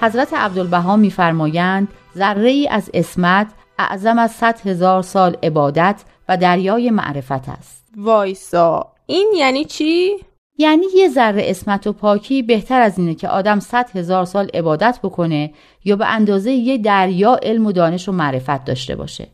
حضرت 0.00 0.34
عبدالبها 0.34 0.96
میفرمایند 0.96 1.88
ذره 2.16 2.50
ای 2.50 2.68
از 2.68 2.90
اسمت 2.94 3.46
اعظم 3.78 4.18
از 4.18 4.30
صد 4.30 4.66
هزار 4.66 5.02
سال 5.02 5.36
عبادت 5.42 6.04
و 6.28 6.36
دریای 6.36 6.90
معرفت 6.90 7.48
است 7.48 7.92
وایسا 7.96 8.86
این 9.06 9.32
یعنی 9.36 9.64
چی؟ 9.64 10.10
یعنی 10.58 10.86
یه 10.96 11.08
ذره 11.08 11.42
اسمت 11.46 11.86
و 11.86 11.92
پاکی 11.92 12.42
بهتر 12.42 12.80
از 12.80 12.98
اینه 12.98 13.14
که 13.14 13.28
آدم 13.28 13.60
صد 13.60 13.96
هزار 13.96 14.24
سال 14.24 14.48
عبادت 14.54 14.98
بکنه 15.02 15.50
یا 15.84 15.96
به 15.96 16.06
اندازه 16.06 16.52
یه 16.52 16.78
دریا 16.78 17.38
علم 17.42 17.66
و 17.66 17.72
دانش 17.72 18.08
و 18.08 18.12
معرفت 18.12 18.64
داشته 18.64 18.96
باشه 18.96 19.28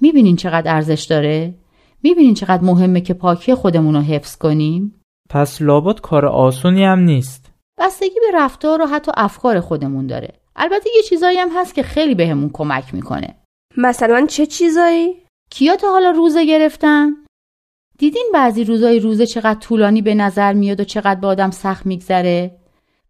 می‌بینین 0.00 0.36
چقدر 0.36 0.74
ارزش 0.74 1.02
داره؟ 1.02 1.54
می‌بینین 2.02 2.34
چقدر 2.34 2.62
مهمه 2.62 3.00
که 3.00 3.14
پاکی 3.14 3.54
خودمون 3.54 3.94
رو 3.94 4.00
حفظ 4.00 4.36
کنیم؟ 4.36 4.94
پس 5.30 5.62
لابد 5.62 6.00
کار 6.00 6.26
آسونی 6.26 6.84
هم 6.84 6.98
نیست 6.98 7.43
بستگی 7.78 8.20
به 8.20 8.38
رفتار 8.38 8.82
و 8.82 8.86
حتی 8.86 9.12
افکار 9.16 9.60
خودمون 9.60 10.06
داره. 10.06 10.34
البته 10.56 10.90
یه 10.96 11.02
چیزایی 11.02 11.38
هم 11.38 11.48
هست 11.56 11.74
که 11.74 11.82
خیلی 11.82 12.14
بهمون 12.14 12.50
کمک 12.52 12.94
می‌کنه. 12.94 13.34
مثلا 13.76 14.26
چه 14.26 14.46
چیزایی؟ 14.46 15.22
کیا 15.50 15.76
تا 15.76 15.90
حالا 15.90 16.10
روزه 16.10 16.44
گرفتن؟ 16.44 17.10
دیدین 17.98 18.30
بعضی 18.34 18.64
روزای 18.64 19.00
روزه 19.00 19.26
چقدر 19.26 19.60
طولانی 19.60 20.02
به 20.02 20.14
نظر 20.14 20.52
میاد 20.52 20.80
و 20.80 20.84
چقدر 20.84 21.20
به 21.20 21.26
آدم 21.26 21.50
سخت 21.50 21.86
میگذره؟ 21.86 22.56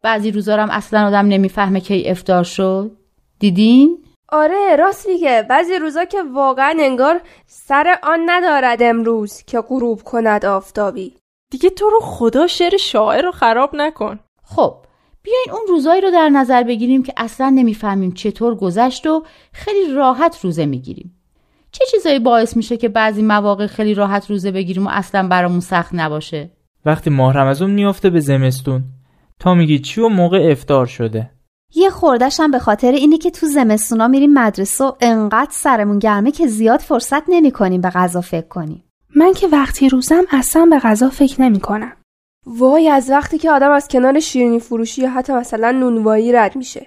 بعضی 0.02 0.30
روزا 0.30 0.56
هم 0.56 0.70
اصلا 0.70 1.06
آدم 1.06 1.26
نمی‌فهمه 1.26 1.80
کی 1.80 2.08
افطار 2.08 2.44
شد. 2.44 2.90
دیدین؟ 3.38 4.04
آره 4.28 4.76
راست 4.76 5.08
میگه. 5.08 5.46
بعضی 5.50 5.74
روزا 5.74 6.04
که 6.04 6.22
واقعا 6.22 6.76
انگار 6.80 7.20
سر 7.46 7.98
آن 8.02 8.20
ندارد 8.26 8.82
امروز 8.82 9.42
که 9.42 9.60
غروب 9.60 10.02
کند 10.02 10.46
آفتابی. 10.46 11.16
دیگه 11.50 11.70
تو 11.70 11.90
رو 11.90 12.00
خدا 12.00 12.46
شعر 12.46 12.76
شاعر 12.76 13.22
رو 13.22 13.32
خراب 13.32 13.70
نکن. 13.76 14.20
خب 14.56 14.76
بیاین 15.22 15.46
اون 15.52 15.62
روزایی 15.68 16.00
رو 16.00 16.10
در 16.10 16.28
نظر 16.28 16.62
بگیریم 16.62 17.02
که 17.02 17.12
اصلا 17.16 17.50
نمی‌فهمیم 17.50 18.12
چطور 18.12 18.54
گذشت 18.54 19.06
و 19.06 19.22
خیلی 19.52 19.94
راحت 19.94 20.38
روزه 20.42 20.66
می‌گیریم. 20.66 21.14
چه 21.72 21.84
چیزایی 21.90 22.18
باعث 22.18 22.56
میشه 22.56 22.76
که 22.76 22.88
بعضی 22.88 23.22
مواقع 23.22 23.66
خیلی 23.66 23.94
راحت 23.94 24.30
روزه 24.30 24.50
بگیریم 24.50 24.86
و 24.86 24.90
اصلا 24.92 25.28
برامون 25.28 25.60
سخت 25.60 25.90
نباشه؟ 25.94 26.50
وقتی 26.86 27.10
ماه 27.10 27.34
رمضان 27.34 27.70
میافته 27.70 28.10
به 28.10 28.20
زمستون. 28.20 28.84
تا 29.40 29.54
میگی 29.54 29.78
چی 29.78 30.00
و 30.00 30.08
موقع 30.08 30.48
افطار 30.50 30.86
شده. 30.86 31.30
یه 31.74 31.90
خوردش 31.90 32.40
هم 32.40 32.50
به 32.50 32.58
خاطر 32.58 32.92
اینه 32.92 33.18
که 33.18 33.30
تو 33.30 33.46
زمستونا 33.46 34.08
میریم 34.08 34.32
مدرسه 34.32 34.84
و 34.84 34.92
انقدر 35.00 35.50
سرمون 35.50 35.98
گرمه 35.98 36.30
که 36.30 36.46
زیاد 36.46 36.80
فرصت 36.80 37.22
نمی 37.28 37.50
کنیم 37.50 37.80
به 37.80 37.90
غذا 37.90 38.20
فکر 38.20 38.48
کنیم. 38.48 38.84
من 39.16 39.32
که 39.32 39.46
وقتی 39.46 39.88
روزم 39.88 40.24
اصلا 40.30 40.66
به 40.70 40.78
غذا 40.78 41.08
فکر 41.08 41.42
نمی 41.42 41.60
کنم. 41.60 41.92
وای 42.46 42.88
از 42.88 43.10
وقتی 43.10 43.38
که 43.38 43.50
آدم 43.50 43.70
از 43.70 43.88
کنار 43.88 44.20
شیرینی 44.20 44.60
فروشی 44.60 45.02
یا 45.02 45.10
حتی 45.10 45.32
مثلا 45.32 45.70
نونوایی 45.70 46.32
رد 46.32 46.56
میشه. 46.56 46.86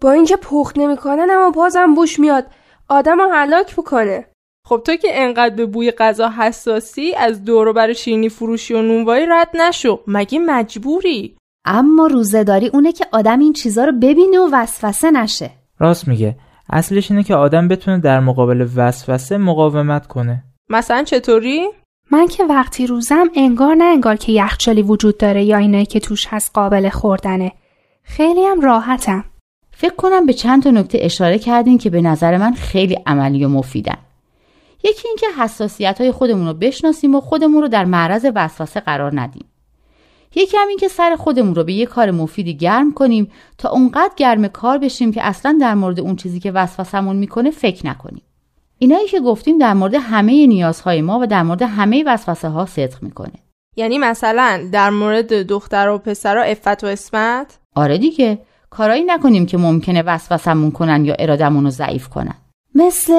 با 0.00 0.12
اینکه 0.12 0.36
پخت 0.36 0.78
نمی‌کنن 0.78 1.28
اما 1.30 1.50
بازم 1.50 1.94
بوش 1.94 2.20
میاد. 2.20 2.46
آدم 2.88 3.20
رو 3.20 3.28
هلاک 3.32 3.76
بکنه. 3.76 4.26
خب 4.66 4.82
تو 4.86 4.96
که 4.96 5.08
انقدر 5.12 5.54
به 5.54 5.66
بوی 5.66 5.90
غذا 5.90 6.28
حساسی 6.28 7.14
از 7.14 7.44
دورو 7.44 7.72
برای 7.72 7.94
شیرینی 7.94 8.28
فروشی 8.28 8.74
و 8.74 8.82
نونوایی 8.82 9.26
رد 9.26 9.50
نشو. 9.54 10.00
مگه 10.06 10.38
مجبوری؟ 10.38 11.36
اما 11.64 12.06
روزهداری 12.06 12.68
اونه 12.68 12.92
که 12.92 13.06
آدم 13.12 13.38
این 13.38 13.52
چیزا 13.52 13.84
رو 13.84 13.92
ببینه 13.92 14.38
و 14.38 14.48
وسوسه 14.52 15.10
نشه. 15.10 15.50
راست 15.78 16.08
میگه. 16.08 16.36
اصلش 16.70 17.10
اینه 17.10 17.22
که 17.22 17.34
آدم 17.34 17.68
بتونه 17.68 17.98
در 17.98 18.20
مقابل 18.20 18.68
وسوسه 18.76 19.38
مقاومت 19.38 20.06
کنه. 20.06 20.44
مثلا 20.70 21.02
چطوری؟ 21.02 21.68
من 22.10 22.26
که 22.26 22.44
وقتی 22.44 22.86
روزم 22.86 23.30
انگار 23.34 23.74
نه 23.74 23.84
انگار 23.84 24.16
که 24.16 24.32
یخچالی 24.32 24.82
وجود 24.82 25.18
داره 25.18 25.44
یا 25.44 25.56
اینایی 25.56 25.86
که 25.86 26.00
توش 26.00 26.26
هست 26.30 26.50
قابل 26.54 26.88
خوردنه. 26.88 27.52
خیلی 28.02 28.44
هم 28.44 28.60
راحتم. 28.60 29.24
فکر 29.70 29.94
کنم 29.94 30.26
به 30.26 30.32
چند 30.32 30.62
تا 30.62 30.70
نکته 30.70 30.98
اشاره 31.00 31.38
کردین 31.38 31.78
که 31.78 31.90
به 31.90 32.00
نظر 32.00 32.36
من 32.36 32.54
خیلی 32.54 32.98
عملی 33.06 33.44
و 33.44 33.48
مفیدن. 33.48 33.96
یکی 34.84 35.08
اینکه 35.08 35.26
حساسیت 35.38 36.00
های 36.00 36.12
خودمون 36.12 36.46
رو 36.46 36.54
بشناسیم 36.54 37.14
و 37.14 37.20
خودمون 37.20 37.62
رو 37.62 37.68
در 37.68 37.84
معرض 37.84 38.26
وسوسه 38.34 38.80
قرار 38.80 39.20
ندیم. 39.20 39.44
یکی 40.34 40.56
هم 40.56 40.68
این 40.68 40.78
که 40.78 40.88
سر 40.88 41.16
خودمون 41.16 41.54
رو 41.54 41.64
به 41.64 41.72
یه 41.72 41.86
کار 41.86 42.10
مفیدی 42.10 42.56
گرم 42.56 42.92
کنیم 42.94 43.30
تا 43.58 43.68
اونقدر 43.68 44.12
گرم 44.16 44.48
کار 44.48 44.78
بشیم 44.78 45.12
که 45.12 45.26
اصلا 45.26 45.58
در 45.60 45.74
مورد 45.74 46.00
اون 46.00 46.16
چیزی 46.16 46.40
که 46.40 46.52
وسوسمون 46.52 47.16
می‌کنه 47.16 47.50
فکر 47.50 47.86
نکنیم. 47.86 48.22
اینایی 48.78 49.08
که 49.08 49.20
گفتیم 49.20 49.58
در 49.58 49.74
مورد 49.74 49.94
همه 49.94 50.46
نیازهای 50.46 51.02
ما 51.02 51.18
و 51.20 51.26
در 51.26 51.42
مورد 51.42 51.62
همه 51.62 52.04
وسوسه 52.06 52.48
ها 52.48 52.66
صدق 52.66 53.02
می‌کنه. 53.02 53.32
یعنی 53.76 53.98
مثلا 53.98 54.68
در 54.72 54.90
مورد 54.90 55.32
دختر 55.32 55.88
و 55.88 55.98
پسرا 55.98 56.42
افت 56.42 56.84
و 56.84 56.86
اسمت 56.86 57.58
آره 57.76 57.98
دیگه. 57.98 58.38
کارایی 58.70 59.04
نکنیم 59.04 59.46
که 59.46 59.58
ممکنه 59.58 60.02
وسوسمون 60.02 60.70
کنن 60.70 61.04
یا 61.04 61.14
ارادمون 61.18 61.64
رو 61.64 61.70
ضعیف 61.70 62.08
کنن. 62.08 62.34
مثل 62.74 63.14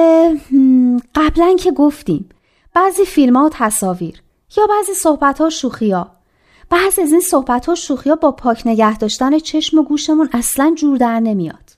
قبلا 1.14 1.56
که 1.58 1.72
گفتیم 1.72 2.28
بعضی 2.74 3.04
فیلم 3.04 3.36
ها 3.36 3.44
و 3.44 3.50
تصاویر 3.52 4.22
یا 4.56 4.66
بعضی 4.66 4.94
صحبت 4.94 5.40
ها 5.40 5.50
شوخی 5.50 5.90
ها 5.90 6.10
بعضی 6.70 7.02
از 7.02 7.12
این 7.12 7.20
صحبت 7.20 7.66
ها 7.66 7.74
شوخی 7.74 8.10
ها 8.10 8.16
با 8.16 8.32
پاک 8.32 8.62
نگه 8.66 8.98
داشتن 8.98 9.38
چشم 9.38 9.78
و 9.78 9.82
گوشمون 9.82 10.28
اصلا 10.32 10.74
جور 10.78 10.98
در 10.98 11.20
نمیاد. 11.20 11.70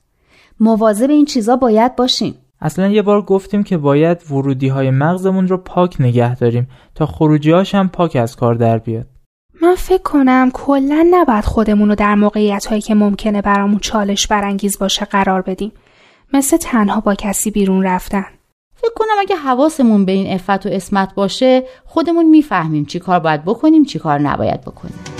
مواظب 0.60 1.10
این 1.10 1.24
چیزا 1.24 1.56
باید 1.56 1.96
باشیم. 1.96 2.34
اصلا 2.62 2.88
یه 2.88 3.02
بار 3.02 3.22
گفتیم 3.22 3.62
که 3.62 3.76
باید 3.76 4.30
ورودی 4.30 4.68
های 4.68 4.90
مغزمون 4.90 5.48
رو 5.48 5.56
پاک 5.56 5.96
نگه 6.00 6.34
داریم 6.34 6.68
تا 6.94 7.06
خروجی 7.06 7.52
هم 7.52 7.88
پاک 7.88 8.16
از 8.16 8.36
کار 8.36 8.54
در 8.54 8.78
بیاد. 8.78 9.06
من 9.62 9.74
فکر 9.74 10.02
کنم 10.02 10.50
کلا 10.54 11.06
نباید 11.10 11.44
خودمون 11.44 11.88
رو 11.88 11.94
در 11.94 12.14
موقعیت 12.14 12.66
هایی 12.66 12.80
که 12.80 12.94
ممکنه 12.94 13.42
برامون 13.42 13.78
چالش 13.78 14.26
برانگیز 14.26 14.78
باشه 14.78 15.04
قرار 15.04 15.42
بدیم. 15.42 15.72
مثل 16.32 16.56
تنها 16.56 17.00
با 17.00 17.14
کسی 17.14 17.50
بیرون 17.50 17.82
رفتن. 17.82 18.24
فکر 18.74 18.92
کنم 18.96 19.14
اگه 19.18 19.36
حواسمون 19.36 20.04
به 20.04 20.12
این 20.12 20.34
افت 20.34 20.66
و 20.66 20.68
اسمت 20.68 21.14
باشه 21.14 21.62
خودمون 21.84 22.30
می‌فهمیم 22.30 22.84
چی 22.84 22.98
کار 22.98 23.18
باید 23.18 23.44
بکنیم 23.44 23.84
چی 23.84 23.98
کار 23.98 24.18
نباید 24.18 24.60
بکنیم. 24.60 25.11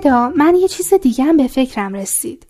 ندا 0.00 0.32
من 0.36 0.54
یه 0.54 0.68
چیز 0.68 0.94
دیگه 0.94 1.24
هم 1.24 1.36
به 1.36 1.46
فکرم 1.46 1.94
رسید. 1.94 2.46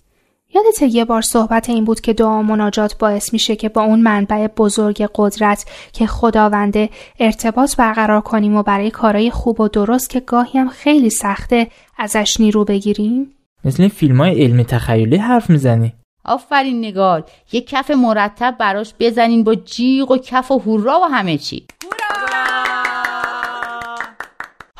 یادت 0.55 0.95
یه 0.95 1.05
بار 1.05 1.23
صحبت 1.23 1.71
این 1.71 1.85
بود 1.85 2.01
که 2.01 2.13
دعا 2.13 2.43
مناجات 2.43 2.99
باعث 2.99 3.33
میشه 3.33 3.57
که 3.57 3.69
با 3.69 3.83
اون 3.83 4.01
منبع 4.01 4.47
بزرگ 4.47 5.09
قدرت 5.15 5.65
که 5.93 6.07
خداونده 6.07 6.91
ارتباط 7.21 7.77
برقرار 7.77 8.21
کنیم 8.21 8.57
و 8.57 8.63
برای 8.63 8.91
کارهای 8.91 9.31
خوب 9.31 9.61
و 9.61 9.69
درست 9.69 10.11
که 10.11 10.21
گاهی 10.21 10.59
هم 10.59 10.69
خیلی 10.69 11.11
سخته 11.11 11.67
ازش 11.99 12.41
نیرو 12.41 12.65
بگیریم؟ 12.65 13.35
مثل 13.65 13.83
این 13.83 13.91
فیلم 13.91 14.21
های 14.21 14.43
علمی 14.43 14.65
تخیلی 14.65 15.17
حرف 15.17 15.51
می‌زنی 15.51 15.93
آفرین 16.25 16.79
نگار 16.79 17.25
یه 17.53 17.61
کف 17.61 17.91
مرتب 17.91 18.57
براش 18.61 18.95
بزنین 19.01 19.45
با 19.45 19.55
جیغ 19.55 20.11
و 20.11 20.17
کف 20.17 20.51
و 20.51 20.59
هورا 20.59 21.01
و 21.01 21.05
همه 21.05 21.39
چی 21.39 21.67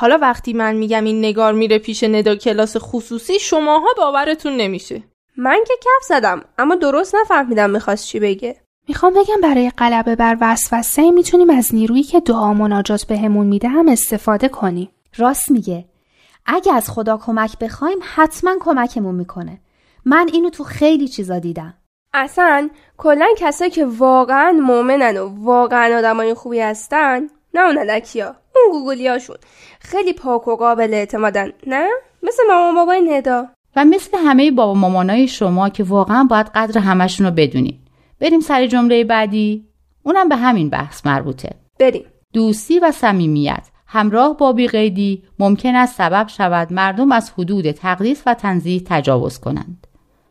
حالا 0.01 0.19
وقتی 0.19 0.53
من 0.53 0.75
میگم 0.75 1.05
این 1.05 1.19
نگار 1.19 1.53
میره 1.53 1.79
پیش 1.79 2.05
ندا 2.05 2.35
کلاس 2.35 2.77
خصوصی 2.79 3.39
شماها 3.39 3.89
باورتون 3.97 4.57
نمیشه. 4.57 5.03
من 5.37 5.59
که 5.67 5.75
کف 5.81 6.07
زدم 6.09 6.45
اما 6.59 6.75
درست 6.75 7.15
نفهمیدم 7.15 7.71
می‌خواست 7.71 8.07
چی 8.07 8.21
بگه. 8.21 8.57
می‌خوام 8.89 9.13
بگم 9.13 9.41
برای 9.43 9.71
غلبه 9.79 10.17
بر 10.17 10.37
وسوسه 10.41 11.11
می‌تونیم 11.11 11.51
از 11.51 11.75
نیرویی 11.75 12.03
که 12.03 12.21
دعا 12.21 12.53
مناجات 12.55 13.05
بهمون 13.05 13.47
میده 13.47 13.69
هم 13.69 13.89
استفاده 13.89 14.49
کنیم. 14.49 14.91
راست 15.17 15.51
میگه. 15.51 15.85
اگه 16.47 16.73
از 16.73 16.91
خدا 16.91 17.17
کمک 17.17 17.59
بخوایم 17.59 17.99
حتما 18.15 18.57
کمکمون 18.61 19.15
می‌کنه. 19.15 19.61
من 20.05 20.29
اینو 20.33 20.51
تو 20.51 20.65
خیلی 20.65 21.09
چیزا 21.09 21.39
دیدم. 21.39 21.75
اصلا 22.15 22.71
کلا 22.97 23.27
کسایی 23.39 23.71
که 23.71 23.87
واقعا 23.87 24.53
مؤمنن 24.53 25.17
و 25.17 25.45
واقعا 25.45 25.99
آدمای 25.99 26.35
خوبی 26.35 26.61
هستن 26.61 27.29
نه 27.55 27.61
اون 27.61 27.79
گوگلیاشون 28.71 29.37
خیلی 29.81 30.13
پاک 30.13 30.49
و 30.49 30.57
قابل 30.57 30.95
اعتمادن 30.95 31.53
نه؟ 31.67 31.89
مثل 32.23 32.43
مامان 32.49 32.75
بابای 32.75 33.01
ندا. 33.01 33.49
و 33.77 33.85
مثل 33.85 34.19
همه 34.19 34.51
بابا 34.51 34.75
مامانای 34.75 35.29
شما 35.29 35.69
که 35.69 35.85
واقعا 35.85 36.25
باید 36.25 36.51
قدر 36.55 36.81
همشون 36.81 37.27
رو 37.27 37.33
بدونین. 37.33 37.79
بریم 38.21 38.41
سر 38.41 38.67
جمله 38.67 39.05
بعدی. 39.05 39.69
اونم 40.03 40.29
به 40.29 40.37
همین 40.37 40.71
بحث 40.71 41.07
مربوطه. 41.07 41.51
بریم. 41.81 42.05
دوستی 42.33 42.79
و 42.79 42.93
صمیمیت. 42.93 43.67
همراه 43.87 44.37
با 44.37 44.53
بیقیدی 44.53 45.23
ممکن 45.39 45.75
است 45.75 45.97
سبب 45.97 46.29
شود 46.29 46.73
مردم 46.73 47.13
از 47.13 47.33
حدود 47.39 47.71
تقدیس 47.71 48.23
و 48.27 48.35
تنظیح 48.35 48.83
تجاوز 48.87 49.39
کنند. 49.39 49.87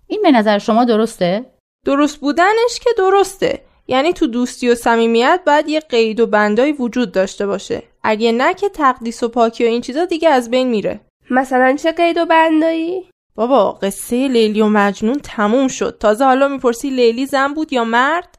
این 0.07 0.21
به 0.23 0.31
نظر 0.31 0.57
شما 0.57 0.85
درسته؟ 0.85 1.45
درست 1.85 2.19
بودنش 2.19 2.79
که 2.83 2.89
درسته. 2.97 3.61
یعنی 3.87 4.13
تو 4.13 4.27
دوستی 4.27 4.69
و 4.69 4.75
صمیمیت 4.75 5.41
باید 5.45 5.69
یه 5.69 5.79
قید 5.79 6.19
و 6.19 6.27
بندایی 6.27 6.71
وجود 6.71 7.11
داشته 7.11 7.47
باشه. 7.47 7.83
اگه 8.03 8.31
نه 8.31 8.53
که 8.53 8.69
تقدیس 8.69 9.23
و 9.23 9.27
پاکی 9.27 9.65
و 9.65 9.67
این 9.67 9.81
چیزا 9.81 10.05
دیگه 10.05 10.29
از 10.29 10.51
بین 10.51 10.67
میره. 10.69 10.99
مثلا 11.29 11.75
چه 11.75 11.91
قید 11.91 12.17
و 12.17 12.25
بندایی؟ 12.25 13.09
بابا 13.35 13.71
قصه 13.71 14.27
لیلی 14.27 14.61
و 14.61 14.67
مجنون 14.67 15.19
تموم 15.23 15.67
شد. 15.67 15.97
تازه 15.99 16.25
حالا 16.25 16.47
می‌پرسی 16.47 16.89
لیلی 16.89 17.25
زن 17.25 17.53
بود 17.53 17.73
یا 17.73 17.83
مرد؟ 17.83 18.35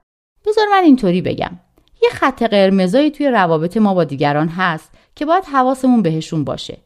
بذار 0.47 0.65
من 0.71 0.83
اینطوری 0.85 1.23
بگم. 1.23 1.61
یه 2.03 2.11
خط 2.11 2.43
قرمزایی 2.43 3.11
توی 3.11 3.29
روابط 3.29 3.77
ما 3.77 3.95
با 3.95 4.05
دیگران 4.05 4.49
هست 4.49 4.91
که 5.15 5.25
باید 5.25 5.45
حواسمون 5.45 6.03
بهشون 6.03 6.45
باشه. 6.45 6.79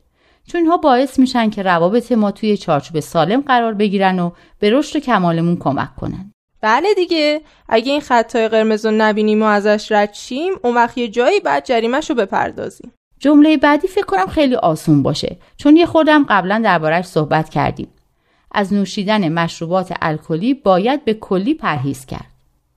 چون 0.46 0.60
اینها 0.60 0.76
باعث 0.76 1.18
میشن 1.18 1.50
که 1.50 1.62
روابط 1.62 2.12
ما 2.12 2.30
توی 2.30 2.56
چارچوب 2.56 3.00
سالم 3.00 3.40
قرار 3.40 3.74
بگیرن 3.74 4.18
و 4.18 4.30
به 4.58 4.70
رشد 4.70 4.96
و 4.96 5.00
کمالمون 5.00 5.56
کمک 5.56 5.96
کنن. 5.96 6.32
بله 6.64 6.94
دیگه. 6.94 7.40
اگه 7.68 7.92
این 7.92 8.00
خطای 8.00 8.48
قرمز 8.48 8.86
رو 8.86 8.92
نبینیم 8.92 9.42
و 9.42 9.44
ازش 9.44 9.92
رد 9.92 10.14
شیم 10.14 10.52
اون 10.62 10.74
وقت 10.74 10.98
یه 10.98 11.08
جایی 11.08 11.40
بعد 11.40 11.64
جریمش 11.64 12.10
رو 12.10 12.16
بپردازیم. 12.16 12.92
جمله 13.18 13.56
بعدی 13.56 13.88
فکر 13.88 14.04
کنم 14.04 14.26
خیلی 14.26 14.54
آسون 14.54 15.02
باشه 15.02 15.36
چون 15.56 15.76
یه 15.76 15.86
خودم 15.86 16.26
قبلا 16.28 16.60
دربارهش 16.64 17.04
صحبت 17.04 17.48
کردیم. 17.48 17.88
از 18.52 18.72
نوشیدن 18.72 19.28
مشروبات 19.32 19.92
الکلی 20.02 20.54
باید 20.54 21.04
به 21.04 21.14
کلی 21.14 21.54
پرهیز 21.54 22.06
کرد. 22.06 22.30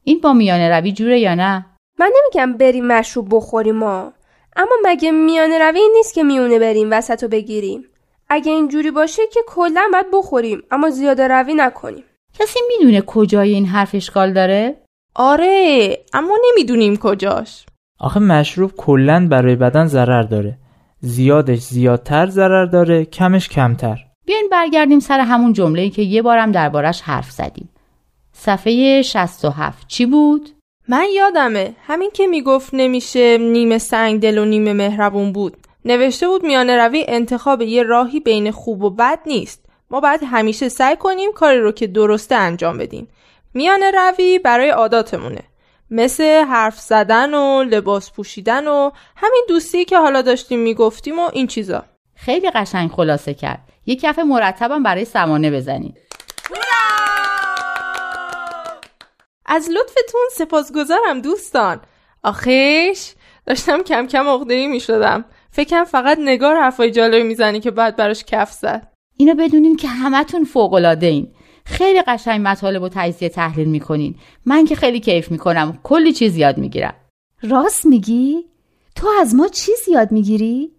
این 0.04 0.19
با 0.19 0.34
میانه 0.34 0.69
روی 0.69 0.91
جوره 0.91 1.19
یا 1.19 1.36
نه؟ 1.36 1.65
من 2.00 2.12
نمیگم 2.17 2.58
بریم 2.58 2.88
مشروب 2.88 3.28
بخوریم 3.32 3.76
ما 3.76 4.13
اما 4.56 4.76
مگه 4.86 5.12
میانه 5.12 5.60
روی 5.60 5.80
این 5.80 5.93
نیست 5.97 6.13
که 6.13 6.23
میونه 6.23 6.60
بریم 6.60 6.88
وسط 6.91 7.23
رو 7.23 7.30
بگیریم؟ 7.30 7.86
اگه 8.30 8.52
اینجوری 8.52 8.91
باشه 8.91 9.21
که 9.34 9.39
کلا 9.47 9.89
باید 9.91 10.06
بخوریم 10.13 10.63
اما 10.71 10.89
زیاده 10.89 11.28
روی 11.28 11.54
نکنیم. 11.54 12.04
کسی 12.39 12.60
می‌دونه 12.67 13.02
کجای 13.02 13.54
این 13.54 13.65
حرف 13.65 13.95
اشکال 13.95 14.34
داره؟ 14.34 14.76
آره 15.15 15.97
اما 16.13 16.38
نمی‌دونیم 16.52 16.97
کجاش. 16.97 17.65
آخه 18.00 18.19
مشروب 18.19 18.71
کلا 18.78 19.28
برای 19.32 19.56
بدن 19.56 19.86
ضرر 19.86 20.23
داره. 20.23 20.58
زیادش 21.00 21.60
زیادتر 21.60 22.28
ضرر 22.28 22.65
داره 22.65 23.06
کمش 23.06 23.50
کمتر. 23.50 23.97
بیاین 24.26 24.47
برگردیم 24.52 25.00
سر 25.00 25.19
همون 25.19 25.54
جمله‌ای 25.54 25.89
که 25.89 26.02
یه 26.02 26.21
بارم 26.21 26.52
دربارش 26.52 27.02
حرف 27.02 27.32
زدیم. 27.32 27.69
صفحه 28.34 29.02
67 29.02 29.88
چی 29.88 30.06
بود؟ 30.06 30.50
من 30.88 31.06
یادمه. 31.15 31.73
همین 31.88 32.10
که 32.13 32.28
می‌گفت 32.28 32.69
نمیشه 32.73 33.38
نیمه 33.38 33.78
سنگ 33.78 34.21
دل 34.21 34.38
و 34.38 34.45
نیمه 34.45 34.73
مهربون 34.73 35.32
بود. 35.32 35.58
نوشته 35.86 36.28
بود 36.28 36.43
میانه 36.43 36.78
روی 36.78 37.06
انتخاب 37.08 37.62
یه 37.62 37.84
راهی 37.84 38.19
بین 38.19 38.52
خوب 38.52 38.84
و 38.84 38.89
بد 38.89 39.19
نیست. 39.26 39.66
ما 39.89 40.00
باید 40.00 40.21
همیشه 40.23 40.69
سعی 40.69 40.95
کنیم 40.95 41.32
کاری 41.32 41.60
رو 41.60 41.71
که 41.71 41.88
درسته 41.88 42.36
انجام 42.36 42.78
بدیم. 42.78 43.08
میانه 43.54 43.91
روی 43.91 44.39
برای 44.39 44.69
عاداتمونه. 44.69 45.43
مثل 45.91 46.23
حرف 46.23 46.80
زدن 46.80 47.34
و 47.34 47.63
لباس 47.63 48.12
پوشیدن 48.12 48.67
و 48.67 48.91
همین 49.15 49.45
دوستی 49.50 49.86
که 49.86 49.97
حالا 49.97 50.21
داشتیم 50.21 50.60
می‌گفتیم 50.60 51.19
و 51.19 51.30
این 51.34 51.47
چیزا. 51.47 51.86
خیلی 52.15 52.50
قشنگ 52.50 52.91
خلاصه 52.91 53.34
کرد. 53.34 53.60
یه 53.86 53.95
کف 53.95 54.19
مرتبم 54.19 54.84
برای 54.84 55.06
سمانه 55.06 55.52
بزنید. 55.52 55.97
از 59.45 59.69
لطفتون 59.69 60.21
سپاسگزارم 60.32 61.21
دوستان. 61.21 61.82
آخیش 62.23 63.13
داشتم 63.45 63.84
کم 63.84 64.08
کم 64.08 64.28
عقده‌ای 64.30 64.67
می 64.67 64.80
شدم 64.80 65.26
فکرم 65.52 65.84
فقط 65.84 66.17
نگار 66.21 66.56
حرفای 66.56 66.91
جالبی 66.91 67.23
می‌زنی 67.23 67.60
که 67.60 67.71
بعد 67.71 67.95
براش 67.95 68.23
کف 68.23 68.52
زد. 68.52 68.96
اینو 69.17 69.36
بدونین 69.36 69.75
که 69.75 69.88
همتون 69.88 70.43
فوق 70.43 70.73
العاده 70.73 71.08
این. 71.08 71.27
خیلی 71.65 72.01
قشنگ 72.01 72.41
مطالب 72.47 72.82
و 72.82 72.89
تجزیه 72.89 73.30
تحلیل 73.30 73.67
می‌کنین. 73.67 74.15
من 74.45 74.65
که 74.65 74.75
خیلی 74.75 74.99
کیف 74.99 75.32
می‌کنم. 75.32 75.80
کلی 75.84 76.13
چیز 76.13 76.38
یاد 76.38 76.58
می‌گیرم. 76.58 76.93
راست 77.41 77.86
میگی؟ 77.86 78.45
تو 78.95 79.08
از 79.21 79.36
ما 79.36 79.47
چیز 79.47 79.89
یاد 79.89 80.12
می‌گیری؟ 80.12 80.71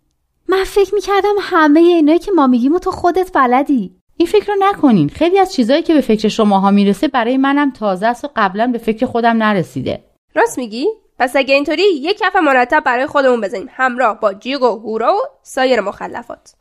من 0.49 0.65
فکر 0.65 0.95
می‌کردم 0.95 1.35
همه 1.41 1.81
اینایی 1.81 2.19
که 2.19 2.33
ما 2.33 2.47
میگیم 2.47 2.75
و 2.75 2.79
تو 2.79 2.91
خودت 2.91 3.31
بلدی. 3.35 3.95
این 4.17 4.29
فکر 4.29 4.47
رو 4.47 4.55
نکنین. 4.59 5.09
خیلی 5.09 5.39
از 5.39 5.53
چیزایی 5.53 5.83
که 5.83 5.95
به 5.95 6.01
فکر 6.01 6.29
شماها 6.29 6.71
می‌رسه 6.71 7.09
برای 7.09 7.37
منم 7.37 7.71
تازه 7.71 8.07
است 8.07 8.25
و 8.25 8.29
قبلا 8.37 8.67
به 8.67 8.79
فکر 8.79 9.07
خودم 9.07 9.43
نرسیده. 9.43 10.05
راست 10.35 10.59
میگی؟ 10.59 10.87
پس 11.19 11.37
اگه 11.37 11.55
اینطوری 11.55 11.83
یک 11.83 12.19
کف 12.19 12.37
مرتب 12.37 12.83
برای 12.87 13.07
خودمون 13.07 13.41
بزنیم. 13.41 13.67
همراه 13.71 14.21
با 14.21 14.35
جیغ 14.35 14.63
و 14.63 14.79
هورا 14.79 15.15
و 15.15 15.19
سایر 15.43 15.81
مخلفات. 15.81 16.55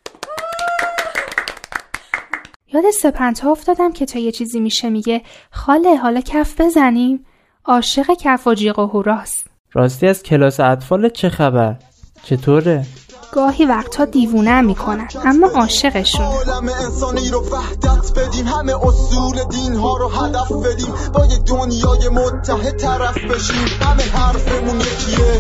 یاد 2.73 2.84
سپنتا 3.01 3.51
افتادم 3.51 3.93
که 3.93 4.06
تا 4.06 4.19
یه 4.19 4.32
چیزی 4.32 4.60
میشه 4.60 4.89
میگه 4.89 5.21
خاله 5.51 5.95
حالا 5.95 6.21
کف 6.21 6.62
بزنیم 6.62 7.25
عاشق 7.65 8.06
کف 8.19 8.47
و 8.47 8.53
جیغ 8.53 8.80
و 8.80 8.86
هوراست 8.86 9.47
راستی 9.73 10.08
از 10.08 10.23
کلاس 10.23 10.60
اطفال 10.60 11.10
چه 11.10 11.30
خبر؟ 11.30 11.75
چطوره؟ 12.23 12.86
گاهی 13.31 13.65
وقتها 13.65 14.05
دیوونه 14.05 14.61
می‌کنن 14.61 15.07
اما 15.25 15.47
عاشقشون. 15.47 16.25
عالم 16.25 16.69
انسانی 16.69 17.29
رو 17.29 17.39
وحدت 17.51 18.19
بدیم 18.19 18.47
همه 18.47 18.73
اصول 18.87 19.43
دین 19.51 19.75
ها 19.75 19.97
رو 19.97 20.07
هدف 20.07 20.51
بدیم 20.51 20.93
با 21.13 21.25
یه 21.25 21.37
دنیای 21.37 22.09
متحد 22.09 22.77
طرف 22.77 23.17
بشیم. 23.17 23.67
همه 23.81 24.03
حرفمون 24.03 24.79
یکیه 24.79 25.31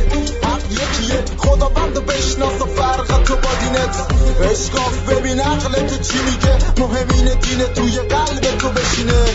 حق 0.43 0.71
یکیه. 0.71 1.37
خداوند 1.37 2.05
بشناس 2.05 2.61
و 2.61 2.65
فرق 2.65 3.23
تو 3.23 3.35
با 3.35 3.49
دینت. 3.61 3.95
اشکاف 4.51 5.09
ببین 5.09 5.39
عقل 5.39 5.87
تو 5.87 5.97
چی 5.97 6.17
میگه. 6.25 6.57
مهمین 6.79 7.25
دین 7.25 7.65
توی 7.75 8.07
قلب 8.09 8.57
تو 8.59 8.69
بشینه. 8.69 9.25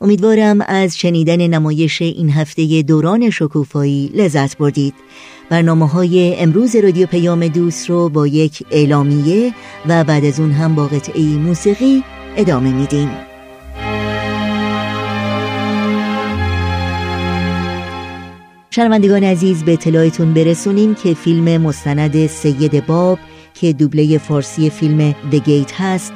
امیدوارم 0.00 0.60
از 0.60 0.96
شنیدن 0.96 1.46
نمایش 1.46 2.02
این 2.02 2.30
هفته 2.30 2.82
دوران 2.82 3.30
شکوفایی 3.30 4.10
لذت 4.14 4.58
بردید. 4.58 4.94
برنامه 5.50 5.88
های 5.88 6.36
امروز 6.38 6.76
رادیو 6.76 7.06
پیام 7.06 7.48
دوست 7.48 7.90
رو 7.90 8.08
با 8.08 8.26
یک 8.26 8.66
اعلامیه 8.70 9.54
و 9.88 10.04
بعد 10.04 10.24
از 10.24 10.40
اون 10.40 10.52
هم 10.52 10.74
با 10.74 10.86
قطعه 10.86 11.22
موسیقی 11.22 12.04
ادامه 12.36 12.72
میدیم. 12.72 13.10
شنوندگان 18.70 19.24
عزیز 19.24 19.64
به 19.64 19.72
اطلاعتون 19.72 20.34
برسونیم 20.34 20.94
که 20.94 21.14
فیلم 21.14 21.60
مستند 21.62 22.26
سید 22.26 22.86
باب 22.86 23.18
که 23.54 23.72
دوبله 23.72 24.18
فارسی 24.18 24.70
فیلم 24.70 25.14
دگیت 25.32 25.80
هست 25.80 26.12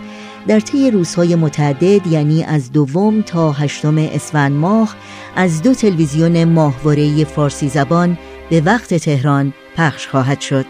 در 0.46 0.60
طی 0.60 0.90
روزهای 0.90 1.34
متعدد 1.34 2.06
یعنی 2.06 2.44
از 2.44 2.72
دوم 2.72 3.22
تا 3.22 3.52
هشتم 3.52 3.98
اسفند 3.98 4.52
ماه 4.52 4.96
از 5.36 5.62
دو 5.62 5.74
تلویزیون 5.74 6.44
ماهواره 6.44 7.24
فارسی 7.24 7.68
زبان 7.68 8.18
به 8.50 8.60
وقت 8.60 8.94
تهران 8.94 9.54
پخش 9.76 10.06
خواهد 10.06 10.40
شد. 10.40 10.66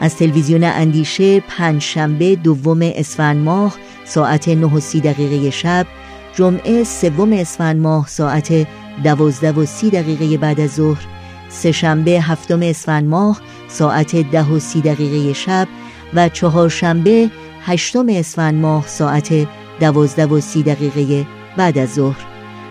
از 0.00 0.16
تلویزیون 0.16 0.64
اندیشه 0.64 1.40
پنج 1.40 1.82
شنبه 1.82 2.36
دوم 2.36 2.78
اسفند 2.82 3.44
ماه 3.44 3.76
ساعت 4.04 4.48
9 4.48 4.66
و 4.66 4.80
سی 4.80 5.00
دقیقه 5.00 5.50
شب 5.50 5.86
جمعه 6.34 6.84
سوم 6.84 7.32
اسفند 7.32 7.80
ماه 7.80 8.08
ساعت 8.08 8.66
دوازده 9.04 9.52
و 9.52 9.66
سی 9.66 9.90
دقیقه 9.90 10.36
بعد 10.36 10.60
از 10.60 10.74
ظهر 10.74 11.06
سه 11.48 11.72
شنبه 11.72 12.10
هفتم 12.10 12.62
اسفند 12.62 13.08
ماه 13.08 13.40
ساعت 13.68 14.16
ده 14.16 14.44
و 14.44 14.58
سی 14.58 14.80
دقیقه 14.80 15.32
شب 15.32 15.68
و 16.14 16.28
چهارشنبه 16.28 17.30
هشتم 17.62 18.06
اسفند 18.08 18.54
ماه 18.54 18.86
ساعت 18.86 19.48
دوازده 19.80 20.26
و 20.26 20.40
سی 20.40 20.62
دقیقه 20.62 21.26
بعد 21.56 21.78
از 21.78 21.94
ظهر. 21.94 22.26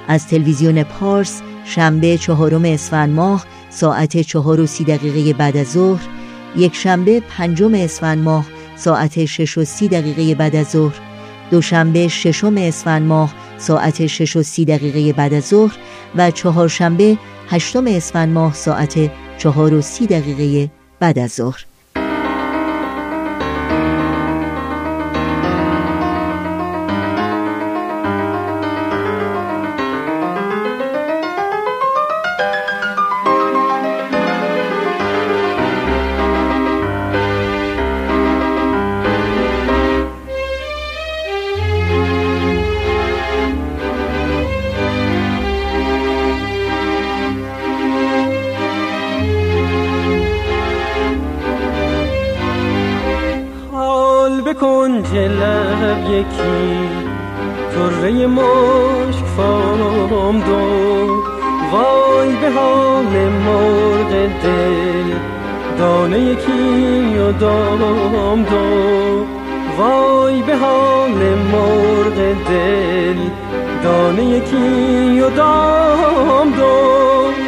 از 0.08 0.28
تلویزیون 0.28 0.84
پارس 0.84 1.42
شنبه 1.66 2.18
چهارم 2.18 2.66
اسفند 2.66 3.10
ماه 3.10 3.46
ساعت 3.76 4.22
چهار 4.22 4.60
و 4.60 4.66
سی 4.66 4.84
دقیقه 4.84 5.34
بعد 5.34 5.58
از 5.58 5.72
ظهر 5.72 6.04
یک 6.58 6.76
شنبه 6.76 7.20
پنجم 7.20 7.74
اسفند 7.74 8.24
ماه 8.24 8.46
ساعت 8.76 9.26
شش 9.26 9.58
و 9.58 9.64
سی 9.64 9.88
دقیقه 9.88 10.36
بعد 10.36 10.56
از 10.56 10.70
ظهر 10.70 10.96
دوشنبه 11.52 12.08
ششم 12.08 12.58
اسفند 12.58 13.02
ماه 13.02 13.34
ساعت 13.58 14.08
شش 14.08 14.36
و 14.36 14.44
سی 14.44 14.66
دقیقه 14.66 15.14
بعد 15.14 15.34
از 15.34 15.46
ظهر 15.46 15.76
و 16.16 16.32
چهارشنبه 16.32 17.18
هشتم 17.50 17.88
اسفند 17.88 18.34
ماه 18.34 18.54
ساعت 18.54 19.12
چهار 19.38 19.74
و 19.74 19.82
سی 19.82 20.08
دقیقه 20.08 20.72
بعد 21.00 21.20
از 21.20 21.32
ظهر. 21.32 21.66
یکی 56.10 56.90
طره 57.76 58.28
مشک 58.28 59.26
فام 59.38 60.40
دو 60.40 60.62
وای 61.72 62.36
به 62.42 62.50
حال 62.50 63.30
مرغ 63.30 64.12
دل. 64.44 65.14
دانه 65.80 66.20
یکی 66.20 67.18
و 67.18 67.32
دام 67.32 68.44
دو 68.44 69.26
وای 69.78 70.42
به 70.42 70.56
حال 70.56 71.12
مرغ 71.52 72.16
دل. 72.50 73.20
دانه 73.84 74.26
یکی 74.26 75.22
و 75.22 75.30
دام 75.30 76.50
دو 76.52 77.45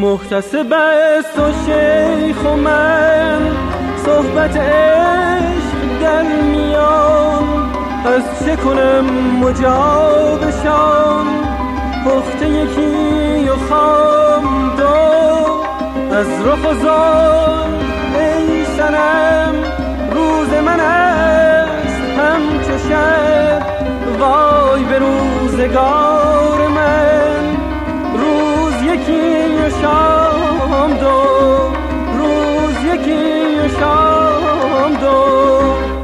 محتسب 0.00 0.72
است 0.72 1.38
و 1.38 1.52
شیخ 1.66 2.44
و 2.44 2.56
من 2.56 3.38
صحبت 4.04 4.56
عشق 4.56 6.00
در 6.02 6.22
میان. 6.22 7.44
از 8.06 8.22
چه 8.44 8.56
کنم 8.56 9.04
مجابشان 9.40 11.26
پخته 12.04 12.48
یکی 12.48 13.48
و 13.48 13.56
خام 13.56 14.76
دو. 14.76 14.84
از 16.16 16.26
رخ 16.46 16.70
و 16.70 16.74
زان 16.74 17.74
ای 18.14 18.64
سنم 18.64 19.54
روز 20.10 20.48
من 20.64 20.80
است 20.80 22.18
همچو 22.18 22.88
شب. 22.88 23.62
وای 24.20 24.84
به 24.84 24.98
روزگار 24.98 26.68
من. 26.68 27.57
یکی 28.88 29.70
شام 29.82 30.94
دو 30.94 31.20
روز 32.18 32.76
یکی 32.84 33.78
شام 33.80 34.94
دو. 34.94 35.97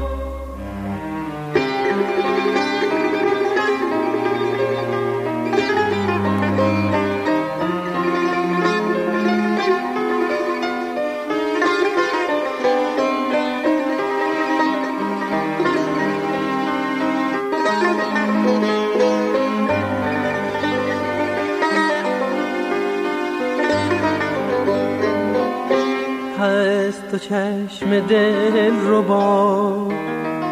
چشم 27.28 28.00
دل 28.00 28.80
رو 28.80 29.02
با 29.02 29.88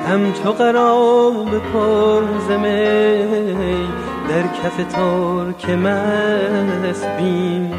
همچو 0.08 0.52
قراب 0.52 1.48
پرز 1.48 2.50
می 2.50 3.86
در 4.28 4.42
کف 4.42 4.76
ترک 4.76 5.70
مست 5.70 7.06
بین. 7.18 7.74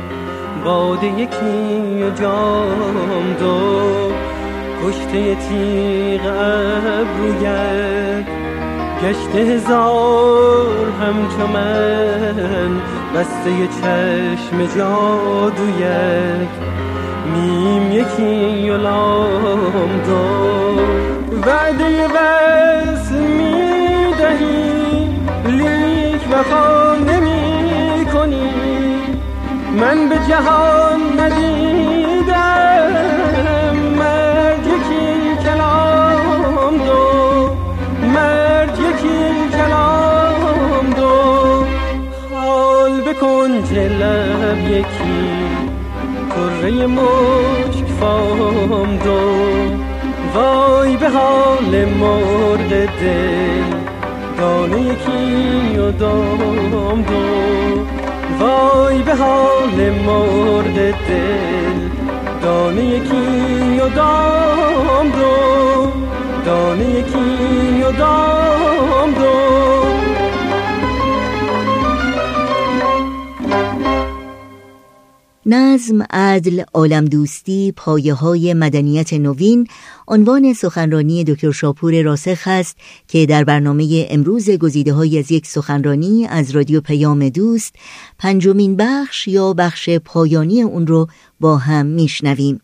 باده 0.66 1.08
یکی 1.08 2.04
و 2.04 2.10
جام 2.10 3.36
دو 3.40 4.12
کشته 4.84 5.36
تیغ 5.36 6.26
ابرویت. 6.96 8.26
گشته 9.04 9.40
هزار 9.40 10.92
همچو 11.02 11.48
من 11.54 12.82
بسته 13.16 13.68
چشم 13.68 14.78
جادویک 14.78 16.73
میم 17.34 17.92
یکی 17.92 18.70
و 18.70 18.78
لام 18.78 19.92
دو 20.08 20.24
وعده 21.46 22.08
بس 22.08 23.12
می‌دهی 23.12 24.74
لیک 25.46 26.22
وفا 26.32 26.96
نمی 26.96 28.06
کنی 28.14 28.50
من 29.80 30.10
به 30.10 30.16
جهان 30.30 31.20
ندیدم 31.20 32.94
مرد 34.00 34.68
یکی 34.68 35.36
کلام 35.44 36.78
دو 36.78 37.04
مرد 38.14 38.80
یکی 38.80 39.50
کلام 39.58 40.86
دو 40.98 41.16
حال 42.36 42.94
بکن 43.02 43.52
لب 43.74 44.62
یکی 44.70 45.03
تره 46.64 46.88
مشک 46.88 47.88
فام 48.00 48.98
دو 48.98 49.20
وای 50.36 50.98
به 50.98 51.10
حال 51.10 51.86
مرغ 51.86 52.70
دل 52.70 53.78
دانه 54.38 54.82
یکی 54.82 55.78
و 55.78 55.92
دام 55.92 57.02
دو 57.02 57.26
وای 58.40 59.02
به 59.02 59.16
حال 59.16 59.90
مرد 60.06 60.76
دل 61.08 61.80
دانه 62.42 62.86
یکی 62.86 63.80
و 63.80 63.90
دام 63.90 65.10
دو 65.10 65.92
دانه 66.46 66.90
یکی 66.90 67.84
و 67.84 67.92
دام 67.92 69.12
دو 69.12 69.73
نظم، 75.46 76.02
عدل، 76.10 76.64
عالم 76.74 77.06
دوستی، 77.06 77.74
پایه 77.76 78.14
های 78.14 78.54
مدنیت 78.54 79.14
نوین 79.14 79.68
عنوان 80.08 80.54
سخنرانی 80.54 81.24
دکتر 81.24 81.52
شاپور 81.52 82.02
راسخ 82.02 82.44
است 82.46 82.78
که 83.08 83.26
در 83.26 83.44
برنامه 83.44 84.08
امروز 84.10 84.50
گزیده 84.50 84.94
های 84.94 85.20
از 85.20 85.32
یک 85.32 85.48
سخنرانی 85.48 86.28
از 86.28 86.52
رادیو 86.52 86.82
پیام 86.82 87.30
دوست 87.30 87.76
پنجمین 88.20 88.76
بخش 88.76 89.28
یا 89.28 89.54
بخش 89.54 89.90
پایانی 89.90 90.62
اون 90.62 90.88
رو 90.88 91.08
با 91.40 91.58
هم 91.58 91.86
میشنویم. 91.86 92.60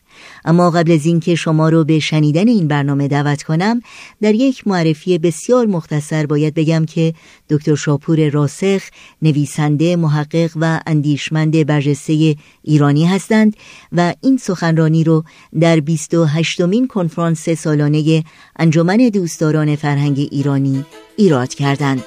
اما 0.46 0.70
قبل 0.70 0.92
از 0.92 1.06
اینکه 1.06 1.36
شما 1.36 1.70
رو 1.70 1.84
به 1.84 2.00
شنیدن 2.00 2.48
این 2.48 2.68
برنامه 2.68 3.08
دعوت 3.08 3.44
کنم 3.44 3.82
در 4.22 4.36
یک 4.36 4.68
معرفی 4.68 5.18
بسیار 5.18 5.66
مختصر 5.66 6.26
باید 6.26 6.54
بگم 6.54 6.86
که 6.86 7.14
دکتر 7.50 7.76
شاپور 7.76 8.30
راسخ 8.30 8.82
نویسنده 9.22 9.96
محقق 9.96 10.52
و 10.62 10.80
اندیشمند 10.88 11.66
برجسته 11.66 12.36
ایرانی 12.64 13.06
هستند 13.06 13.56
و 13.92 14.14
این 14.22 14.38
سخنرانی 14.38 15.04
رو 15.04 15.24
در 15.60 15.80
28 15.80 16.62
مین 16.62 16.88
کنفرانس 16.88 17.50
سالانه 17.50 18.24
انجمن 18.60 18.98
دوستداران 18.98 19.76
فرهنگ 19.76 20.28
ایرانی 20.32 20.86
ایراد 21.18 21.54
کردند. 21.54 22.04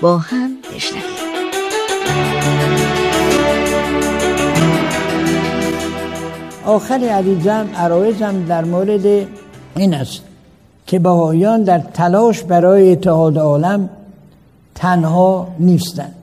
با 0.00 0.18
هم 0.18 0.56
بشنویم. 0.74 1.20
آخر 6.66 6.94
عزیزم 6.94 7.66
عرایزم 7.76 8.44
در 8.48 8.64
مورد 8.64 9.26
این 9.76 9.94
است 9.94 10.22
که 10.86 10.98
بهایان 10.98 11.62
در 11.62 11.78
تلاش 11.78 12.42
برای 12.42 12.92
اتحاد 12.92 13.38
عالم 13.38 13.88
تنها 14.74 15.48
نیستند. 15.58 16.14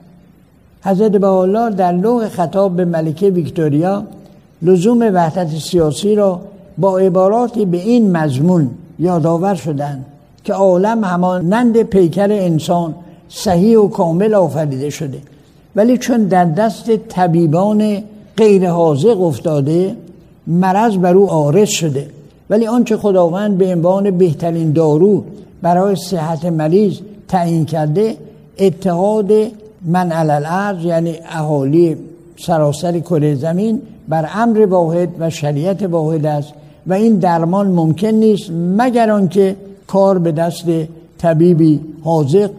حضرت 0.82 1.12
بهاءالله 1.12 1.70
در 1.70 1.92
لوح 1.92 2.28
خطاب 2.28 2.76
به 2.76 2.84
ملکه 2.84 3.30
ویکتوریا 3.30 4.04
لزوم 4.62 5.02
وحدت 5.14 5.58
سیاسی 5.58 6.14
را 6.14 6.40
با 6.78 6.98
عباراتی 6.98 7.64
به 7.64 7.76
این 7.76 8.16
مضمون 8.16 8.70
یادآور 8.98 9.54
شدند 9.54 10.06
که 10.44 10.52
عالم 10.52 11.04
همانند 11.04 11.82
پیکر 11.82 12.32
انسان 12.32 12.94
صحیح 13.28 13.78
و 13.78 13.88
کامل 13.88 14.34
آفریده 14.34 14.90
شده. 14.90 15.18
ولی 15.76 15.98
چون 15.98 16.24
در 16.24 16.44
دست 16.44 16.96
طبیبان 16.96 18.02
غیر 18.36 18.70
حاضق 18.70 19.20
افتاده 19.20 19.96
مرض 20.48 20.96
بر 20.96 21.14
او 21.14 21.30
آرز 21.30 21.68
شده. 21.68 22.06
ولی 22.50 22.66
آنچه 22.66 22.96
خداوند 22.96 23.58
به 23.58 23.72
عنوان 23.72 24.10
بهترین 24.10 24.72
دارو 24.72 25.24
برای 25.62 25.96
صحت 25.96 26.44
مریض 26.44 26.98
تعیین 27.28 27.64
کرده 27.64 28.16
اتحاد 28.58 29.32
من 29.84 30.12
علل 30.12 30.76
یعنی 30.84 31.14
اهالی 31.28 31.96
سراسر 32.36 32.98
کره 32.98 33.34
زمین 33.34 33.82
بر 34.08 34.28
امر 34.34 34.66
واحد 34.66 35.08
و 35.18 35.30
شریعت 35.30 35.82
واحد 35.82 36.26
است. 36.26 36.52
و 36.86 36.92
این 36.92 37.16
درمان 37.16 37.66
ممکن 37.66 38.08
نیست 38.08 38.50
مگر 38.50 39.10
آنکه 39.10 39.56
کار 39.86 40.18
به 40.18 40.32
دست 40.32 40.64
طبیبی 41.18 41.80
حاضق 42.04 42.50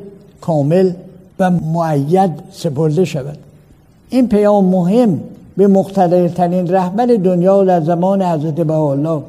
کامل 0.41 0.91
و 1.39 1.49
معید 1.49 2.31
سپرده 2.51 3.05
شود. 3.05 3.37
این 4.09 4.27
پیام 4.27 4.65
مهم 4.65 5.19
به 5.59 5.67
مقتدرترین 5.67 6.67
رهبر 6.67 7.05
دنیا 7.05 7.63
در 7.63 7.81
زمان 7.81 8.21
حضرت 8.21 8.55
بهاءالله 8.55 9.21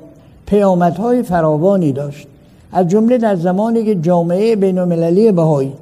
پیامدهای 0.46 1.22
فراوانی 1.22 1.92
داشت. 1.92 2.26
از 2.72 2.88
جمله 2.88 3.18
در 3.18 3.36
زمانی 3.36 3.84
که 3.84 3.94
جامعه 3.94 4.56
بین 4.56 4.78
المللی 4.78 5.32
بهایی 5.32 5.72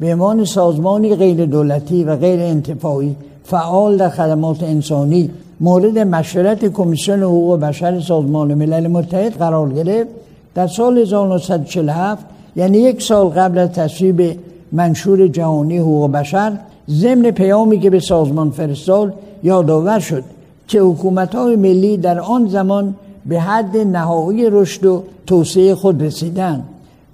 به 0.00 0.12
عنوان 0.12 0.44
سازمانی 0.44 1.16
غیر 1.16 1.46
دولتی 1.46 2.04
و 2.04 2.16
غیر 2.16 2.40
انتفاعی 2.40 3.16
فعال 3.44 3.96
در 3.96 4.08
خدمات 4.08 4.62
انسانی 4.62 5.30
مورد 5.60 5.98
مشورت 5.98 6.64
کمیسیون 6.64 7.22
حقوق 7.22 7.60
بشر 7.60 8.00
سازمان 8.00 8.54
ملل 8.54 8.86
متحد 8.86 9.32
قرار 9.38 9.72
گرفت 9.72 10.08
در 10.54 10.66
سال 10.66 10.98
1947 10.98 12.24
یعنی 12.56 12.78
یک 12.78 13.02
سال 13.02 13.28
قبل 13.28 13.58
از 13.58 13.72
تصویب 13.72 14.38
منشور 14.72 15.26
جهانی 15.26 15.78
حقوق 15.78 16.10
بشر 16.10 16.52
ضمن 16.90 17.30
پیامی 17.30 17.80
که 17.80 17.90
به 17.90 18.00
سازمان 18.00 18.50
فرستاد 18.50 19.14
یادآور 19.42 19.98
شد 19.98 20.24
که 20.68 20.80
حکومت 20.80 21.34
های 21.34 21.56
ملی 21.56 21.96
در 21.96 22.20
آن 22.20 22.48
زمان 22.48 22.94
به 23.26 23.40
حد 23.40 23.76
نهایی 23.76 24.50
رشد 24.50 24.86
و 24.86 25.02
توسعه 25.26 25.74
خود 25.74 26.02
رسیدن 26.02 26.64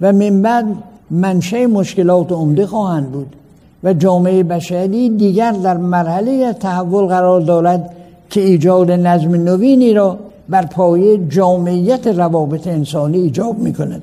و 0.01 0.13
من 0.13 0.41
بعد 0.41 0.65
منشه 1.11 1.67
مشکلات 1.67 2.31
عمده 2.31 2.67
خواهند 2.67 3.11
بود 3.11 3.35
و 3.83 3.93
جامعه 3.93 4.43
بشری 4.43 5.09
دیگر 5.09 5.51
در 5.51 5.77
مرحله 5.77 6.53
تحول 6.53 7.05
قرار 7.05 7.41
دارد 7.41 7.95
که 8.29 8.41
ایجاد 8.41 8.91
نظم 8.91 9.35
نوینی 9.35 9.93
را 9.93 10.17
بر 10.49 10.65
پایه 10.65 11.27
جامعیت 11.29 12.07
روابط 12.07 12.67
انسانی 12.67 13.17
ایجاب 13.17 13.59
می 13.59 13.73
کند 13.73 14.01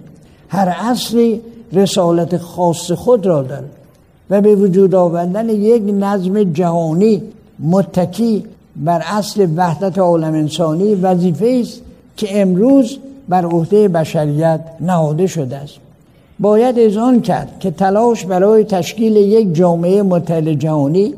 هر 0.49 0.69
عصری 0.69 1.41
رسالت 1.73 2.37
خاص 2.37 2.91
خود 2.91 3.27
را 3.27 3.43
دارد 3.43 3.71
و 4.31 4.41
به 4.41 4.55
وجود 4.55 4.95
آوردن 4.95 5.49
یک 5.49 5.83
نظم 5.83 6.43
جهانی 6.43 7.23
متکی 7.63 8.45
بر 8.77 9.03
اصل 9.07 9.47
وحدت 9.57 9.99
عالم 9.99 10.35
انسانی 10.35 10.95
وظیفه 10.95 11.59
است 11.63 11.81
که 12.17 12.43
امروز 12.43 12.99
بر 13.29 13.45
عهده 13.45 13.89
بشریت 13.89 14.61
نهاده 14.81 15.27
شده 15.27 15.57
است. 15.57 15.75
باید 16.41 16.79
اذعان 16.79 17.21
کرد 17.21 17.49
که 17.61 17.71
تلاش 17.71 18.25
برای 18.25 18.65
تشکیل 18.65 19.17
یک 19.17 19.55
جامعه 19.55 20.03
متحد 20.03 20.49
جهانی 20.49 21.15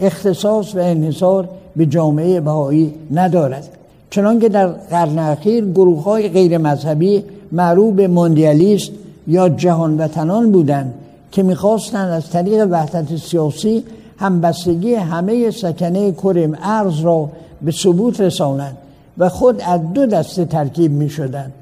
اختصاص 0.00 0.74
و 0.74 0.78
انحصار 0.78 1.48
به 1.76 1.86
جامعه 1.86 2.40
بهایی 2.40 2.94
ندارد. 3.10 3.68
چنانکه 4.10 4.48
در 4.48 4.66
قرن 4.66 5.18
اخیر 5.18 5.64
گروه 5.64 6.02
های 6.02 6.28
غیر 6.28 6.58
مذهبی 6.58 7.24
معروف 7.52 7.94
به 7.94 8.08
موندیالیست 8.08 8.90
یا 9.26 9.48
جهان 9.48 9.98
وطنان 9.98 10.52
بودند 10.52 10.94
که 11.32 11.42
می‌خواستند 11.42 12.12
از 12.12 12.30
طریق 12.30 12.66
وحدت 12.70 13.16
سیاسی 13.16 13.84
همبستگی 14.18 14.94
همه 14.94 15.50
سکنه 15.50 16.12
کرم 16.12 16.58
ارز 16.62 17.00
را 17.00 17.30
به 17.62 17.70
ثبوت 17.72 18.20
رسانند 18.20 18.76
و 19.18 19.28
خود 19.28 19.60
از 19.60 19.80
دو 19.94 20.06
دسته 20.06 20.44
ترکیب 20.44 20.92
می 20.92 21.10
شدند 21.10 21.52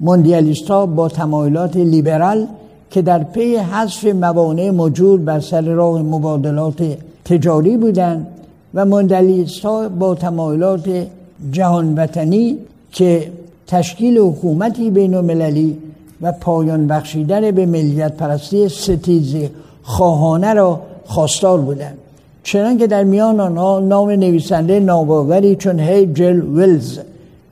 موندیالیست 0.00 0.70
ها 0.70 0.86
با 0.86 1.08
تمایلات 1.08 1.76
لیبرال 1.76 2.46
که 2.90 3.02
در 3.02 3.22
پی 3.22 3.56
حذف 3.56 4.04
موانع 4.04 4.70
موجود 4.70 5.24
بر 5.24 5.40
سر 5.40 5.60
راه 5.60 6.02
مبادلات 6.02 6.82
تجاری 7.24 7.76
بودند 7.76 8.26
و 8.74 8.84
موندیالیست 8.84 9.64
ها 9.64 9.88
با 9.88 10.14
تمایلات 10.14 11.06
جهان 11.52 11.94
وطنی 11.94 12.58
که 12.92 13.32
تشکیل 13.66 14.18
حکومتی 14.18 14.90
بین 14.90 15.14
المللی 15.14 15.78
و 16.22 16.32
پایان 16.32 16.86
بخشیدن 16.86 17.50
به 17.50 17.66
ملیت 17.66 18.16
پرستی 18.16 18.68
ستیز 18.68 19.36
خواهانه 19.82 20.54
را 20.54 20.80
خواستار 21.04 21.60
بودند 21.60 21.98
چنان 22.42 22.78
که 22.78 22.86
در 22.86 23.04
میان 23.04 23.40
آنها 23.40 23.80
نام 23.80 24.10
نویسنده 24.10 24.80
ناباوری 24.80 25.56
چون 25.56 25.80
هیجل 25.80 26.40
ویلز 26.40 26.98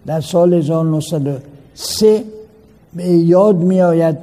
در 0.06 0.20
سال 0.20 0.54
1903 0.54 2.24
یاد 3.06 3.56
می 3.56 3.82
آید 3.82 4.16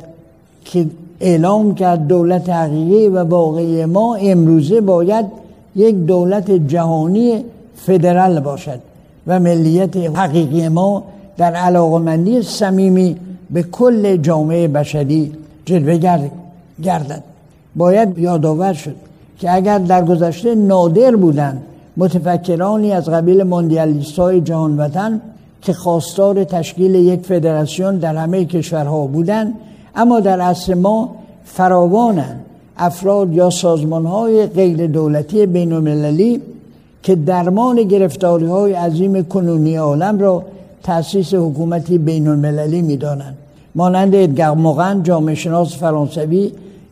که 0.65 0.85
اعلام 1.19 1.75
کرد 1.75 2.07
دولت 2.07 2.49
حقیقی 2.49 3.07
و 3.07 3.23
واقعی 3.23 3.85
ما 3.85 4.15
امروزه 4.15 4.81
باید 4.81 5.25
یک 5.75 5.95
دولت 5.95 6.51
جهانی 6.51 7.43
فدرال 7.75 8.39
باشد 8.39 8.79
و 9.27 9.39
ملیت 9.39 9.97
حقیقی 9.97 10.67
ما 10.67 11.03
در 11.37 11.53
علاقمندی 11.53 12.41
صمیمی 12.41 13.15
به 13.49 13.63
کل 13.63 14.17
جامعه 14.17 14.67
بشری 14.67 15.31
جلوه 15.65 16.29
گردد. 16.83 17.23
باید 17.75 18.17
یادآور 18.17 18.73
شد 18.73 18.95
که 19.39 19.55
اگر 19.55 19.79
در 19.79 20.05
گذشته 20.05 20.55
نادر 20.55 21.15
بودند 21.15 21.61
متفکرانی 21.97 22.91
از 22.91 23.09
قبیل 23.09 23.43
ماندیالیست 23.43 24.19
های 24.19 24.41
جهان 24.41 24.77
وطن 24.77 25.21
که 25.61 25.73
خواستار 25.73 26.43
تشکیل 26.43 26.95
یک 26.95 27.25
فدراسیون 27.25 27.97
در 27.97 28.15
همه 28.15 28.45
کشورها 28.45 29.07
بودند 29.07 29.53
اما 29.95 30.19
در 30.19 30.41
عصر 30.41 30.73
ما 30.73 31.15
فراوانند 31.45 32.45
افراد 32.77 33.33
یا 33.33 33.49
سازمان 33.49 34.05
های 34.05 34.45
غیر 34.45 34.87
دولتی 34.87 35.45
بین 35.45 35.73
المللی 35.73 36.41
که 37.03 37.15
درمان 37.15 37.83
گرفتاری 37.83 38.45
های 38.45 38.73
عظیم 38.73 39.23
کنونی 39.23 39.75
عالم 39.75 40.19
را 40.19 40.43
تأسیس 40.83 41.33
حکومتی 41.33 41.97
بین 41.97 42.27
المللی 42.27 42.81
می 42.81 42.97
دانند. 42.97 43.37
مانند 43.75 44.15
ادگر 44.15 44.51
موغن 44.51 45.03
جامعه 45.03 45.35
شناس 45.35 45.75
فرانسوی 45.77 46.51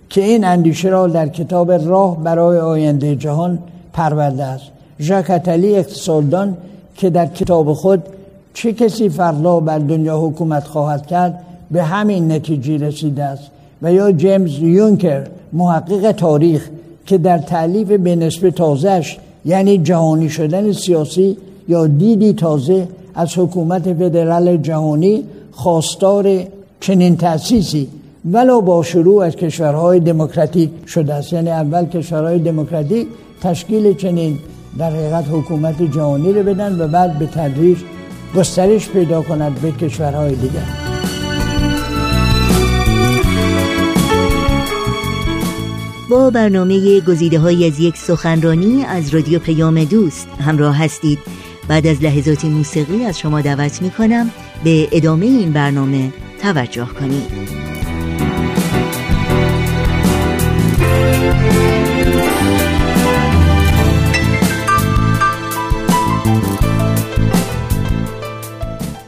که 0.09 0.23
این 0.23 0.43
اندیشه 0.43 0.89
را 0.89 1.07
در 1.07 1.27
کتاب 1.27 1.71
راه 1.71 2.23
برای 2.23 2.59
آینده 2.59 3.15
جهان 3.15 3.59
پرورده 3.93 4.43
است. 4.43 4.65
ژاک 4.99 5.29
اتلی 5.29 5.75
اقتصاددان 5.75 6.57
که 6.95 7.09
در 7.09 7.25
کتاب 7.25 7.73
خود 7.73 8.03
چه 8.53 8.73
کسی 8.73 9.09
فردا 9.09 9.59
بر 9.59 9.79
دنیا 9.79 10.19
حکومت 10.19 10.63
خواهد 10.63 11.05
کرد 11.05 11.39
به 11.71 11.83
همین 11.83 12.31
نتیجه 12.31 12.77
رسیده 12.77 13.23
است. 13.23 13.51
و 13.81 13.93
یا 13.93 14.11
جیمز 14.11 14.59
یونکر 14.59 15.27
محقق 15.53 16.11
تاریخ 16.11 16.69
که 17.05 17.17
در 17.17 17.37
تعلیف 17.37 17.91
به 17.91 18.15
نسبه 18.15 18.51
تازهش 18.51 19.17
یعنی 19.45 19.77
جهانی 19.77 20.29
شدن 20.29 20.71
سیاسی 20.71 21.37
یا 21.67 21.87
دیدی 21.87 22.33
تازه 22.33 22.87
از 23.15 23.37
حکومت 23.37 23.93
فدرال 23.93 24.57
جهانی 24.57 25.23
خواستار 25.51 26.43
چنین 26.79 27.17
تأسیسی 27.17 27.87
ولو 28.31 28.61
با 28.61 28.83
شروع 28.83 29.23
از 29.23 29.35
کشورهای 29.35 29.99
دموکراتیک 29.99 30.69
شده 30.87 31.13
است. 31.13 31.33
یعنی 31.33 31.49
اول 31.49 31.85
کشورهای 31.85 32.39
دموکراتیک 32.39 33.07
تشکیل 33.41 33.93
چنین 33.93 34.39
در 34.77 34.89
حقیقت 34.91 35.25
حکومت 35.31 35.81
جهانی 35.81 36.33
رو 36.33 36.43
بدن 36.43 36.81
و 36.81 36.87
بعد 36.87 37.19
به 37.19 37.25
تدریج 37.25 37.77
گسترش 38.35 38.89
پیدا 38.89 39.21
کند 39.21 39.61
به 39.61 39.71
کشورهای 39.71 40.35
دیگر. 40.35 40.65
با 46.09 46.29
برنامه 46.29 47.01
گزیده 47.01 47.39
های 47.39 47.67
از 47.67 47.79
یک 47.79 47.97
سخنرانی 47.97 48.83
از 48.83 49.13
رادیو 49.13 49.39
پیام 49.39 49.83
دوست 49.83 50.27
همراه 50.39 50.83
هستید. 50.83 51.19
بعد 51.67 51.87
از 51.87 52.03
لحظات 52.03 52.45
موسیقی 52.45 53.05
از 53.05 53.19
شما 53.19 53.41
دعوت 53.41 53.81
می 53.81 53.89
کنم 53.89 54.31
به 54.63 54.87
ادامه 54.91 55.25
این 55.25 55.51
برنامه 55.51 56.13
توجه 56.41 56.87
کنید. 56.99 57.74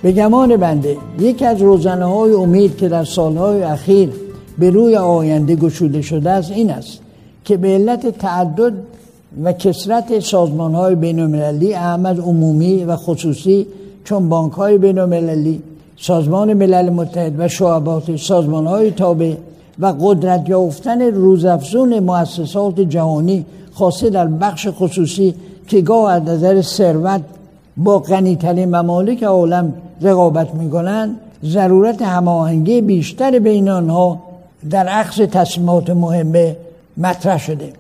به 0.08 0.14
گمان 0.14 0.58
بنده 0.58 0.98
یکی 1.20 1.46
از 1.46 1.62
روزنه 1.62 2.06
های 2.06 2.34
امید 2.34 2.78
که 2.78 2.90
در 2.90 3.04
سالهای 3.04 3.64
اخیر 3.64 4.10
به 4.60 4.70
روی 4.70 4.96
آینده 4.96 5.56
گشوده 5.56 6.02
شده 6.02 6.30
است 6.30 6.52
این 6.52 6.70
است 6.70 7.00
که 7.46 7.58
به 7.58 7.68
علت 7.68 8.18
تعدد 8.18 8.74
و 9.44 9.54
کسرت 9.54 10.20
سازمان 10.20 10.76
های 10.76 10.96
بین 10.96 11.20
المللی 11.20 11.74
احمد 11.74 12.20
عمومی 12.20 12.84
و 12.84 12.96
خصوصی 12.96 13.68
چون 14.04 14.30
بانک 14.30 14.54
های 14.54 14.78
بین 14.78 15.00
المللی 15.00 15.62
سازمان 16.00 16.54
ملل 16.54 16.90
متحد 16.90 17.40
و 17.40 17.48
شعبات 17.48 18.16
سازمان 18.16 18.68
های 18.68 18.92
تابع 18.92 19.34
و 19.80 19.94
قدرت 20.02 20.50
یافتن 20.50 21.02
روزافزون 21.02 22.00
مؤسسات 22.00 22.80
جهانی 22.80 23.46
خاصه 23.74 24.10
در 24.10 24.28
بخش 24.28 24.68
خصوصی 24.72 25.36
که 25.68 25.82
گاه 25.82 26.12
از 26.12 26.24
نظر 26.24 26.62
ثروت 26.62 27.22
با 27.78 28.00
غنیترین 28.00 28.76
ممالک 28.76 29.24
عالم 29.24 29.74
رقابت 30.02 30.56
می‌کنند 30.56 31.16
ضرورت 31.44 32.02
هماهنگی 32.02 32.82
بیشتر 32.82 33.40
بین 33.40 33.70
آنها 33.70 34.20
در 34.70 34.88
عکس 34.88 35.16
تصمیمات 35.16 35.90
مهمه 35.90 36.56
مطرح 36.98 37.40
شده. 37.40 37.74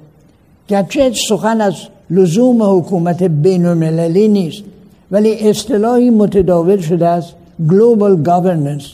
گرچه 0.67 1.11
سخن 1.29 1.61
از 1.61 1.73
لزوم 2.09 2.77
حکومت 2.77 3.23
بین 3.23 3.65
المللی 3.65 4.27
نیست 4.27 4.63
ولی 5.11 5.49
اصطلاحی 5.49 6.09
متداول 6.09 6.81
شده 6.81 7.07
است 7.07 7.33
Global 7.59 8.15
Governance 8.23 8.85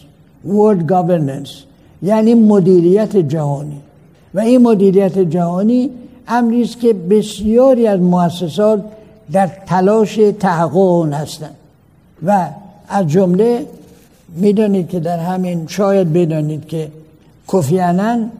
World 0.47 0.87
Governance 0.87 1.51
یعنی 2.01 2.33
مدیریت 2.33 3.17
جهانی. 3.17 3.81
و 4.33 4.39
این 4.39 4.61
مدیریت 4.61 5.19
جهانی 5.19 5.89
امری 6.27 6.61
است 6.61 6.79
که 6.79 6.93
بسیاری 6.93 7.87
از 7.87 7.99
مؤسسات 7.99 8.83
در 9.31 9.47
تلاش 9.65 10.19
تحقق 10.39 10.77
اون 10.77 11.13
هستند. 11.13 11.55
و 12.25 12.49
از 12.89 13.07
جمله 13.07 13.65
می‌دانید 14.35 14.89
که 14.89 14.99
در 14.99 15.19
همین 15.19 15.67
شاید 15.67 16.13
بدانید 16.13 16.67
که 16.67 16.91
کوفیانن 17.47 18.31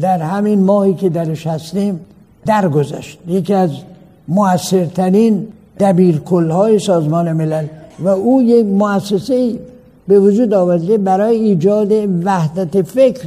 در 0.00 0.18
همین 0.18 0.62
ماهی 0.62 0.94
که 0.94 1.08
درش 1.08 1.46
هستیم 1.46 2.00
درگذشت. 2.46 3.18
یکی 3.28 3.54
از 3.54 3.70
موثرترین 4.28 5.46
دبیرکلهای 5.80 6.78
سازمان 6.78 7.32
ملل 7.32 7.66
و 7.98 8.08
او 8.08 8.42
یک 8.42 8.66
مؤسسه 8.66 9.58
به 10.08 10.20
وجود 10.20 10.54
آورده 10.54 10.98
برای 10.98 11.36
ایجاد 11.36 11.92
وحدت 12.24 12.82
فکر 12.82 13.24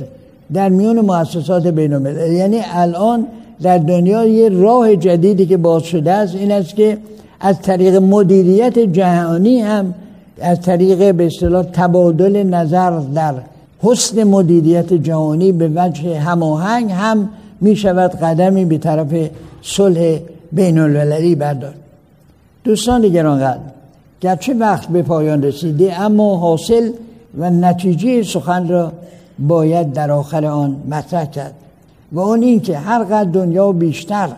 در 0.53 0.69
میون 0.69 0.99
مؤسسات 0.99 1.67
بین 1.67 1.93
الملل 1.93 2.31
یعنی 2.31 2.61
الان 2.73 3.27
در 3.61 3.77
دنیا 3.77 4.25
یه 4.25 4.49
راه 4.49 4.95
جدیدی 4.95 5.45
که 5.45 5.57
باز 5.57 5.83
شده 5.83 6.11
است 6.11 6.35
این 6.35 6.51
است 6.51 6.75
که 6.75 6.97
از 7.39 7.61
طریق 7.61 7.95
مدیریت 7.95 8.79
جهانی 8.79 9.59
هم 9.61 9.93
از 10.41 10.61
طریق 10.61 11.15
به 11.15 11.25
اصطلاح 11.25 11.63
تبادل 11.63 12.43
نظر 12.43 12.99
در 12.99 13.33
حسن 13.83 14.23
مدیریت 14.23 14.93
جهانی 14.93 15.51
به 15.51 15.71
وجه 15.75 16.19
هماهنگ 16.19 16.91
هم 16.91 17.29
می 17.61 17.75
شود 17.75 18.11
قدمی 18.11 18.65
به 18.65 18.77
طرف 18.77 19.29
صلح 19.61 20.19
بین 20.51 20.79
المللی 20.79 21.35
بردار. 21.35 21.73
دوستان 22.63 23.01
گرانقدر 23.01 23.59
گرچه 24.21 24.53
وقت 24.53 24.89
به 24.89 25.01
پایان 25.01 25.43
رسیده 25.43 26.01
اما 26.01 26.37
حاصل 26.37 26.91
و 27.37 27.49
نتیجه 27.49 28.23
سخن 28.23 28.67
را 28.67 28.91
باید 29.39 29.93
در 29.93 30.11
آخر 30.11 30.45
آن 30.45 30.75
مطرح 30.89 31.25
کرد. 31.25 31.53
و 32.11 32.19
اون 32.19 32.41
این 32.41 32.59
که 32.59 32.77
هر 32.77 33.03
قدر 33.03 33.23
دنیا 33.23 33.71
بیشتر 33.71 34.29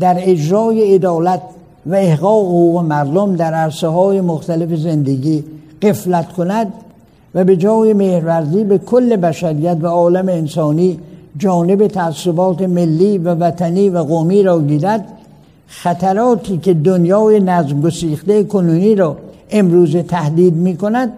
در 0.00 0.16
اجرای 0.18 0.94
عدالت 0.94 1.42
و 1.86 1.94
احقاق 1.94 2.44
حقوق 2.44 2.82
مردم 2.82 3.36
در 3.36 3.54
عرصه 3.54 3.88
های 3.88 4.20
مختلف 4.20 4.74
زندگی 4.78 5.44
قفلت 5.82 6.32
کند 6.32 6.72
و 7.34 7.44
به 7.44 7.56
جای 7.56 7.92
مهرورزی 7.92 8.64
به 8.64 8.78
کل 8.78 9.16
بشریت 9.16 9.78
و 9.80 9.86
عالم 9.86 10.28
انسانی 10.28 10.98
جانب 11.38 11.86
تعصبات 11.86 12.62
ملی 12.62 13.18
و 13.18 13.34
وطنی 13.34 13.88
و 13.88 13.98
قومی 13.98 14.42
را 14.42 14.60
گیرد 14.60 15.04
خطراتی 15.66 16.58
که 16.58 16.74
دنیای 16.74 17.40
نظم 17.40 17.80
گسیخته 17.80 18.44
کنونی 18.44 18.94
را 18.94 19.16
امروز 19.50 19.96
تهدید 19.96 20.54
می 20.54 20.76
کند 20.76 21.12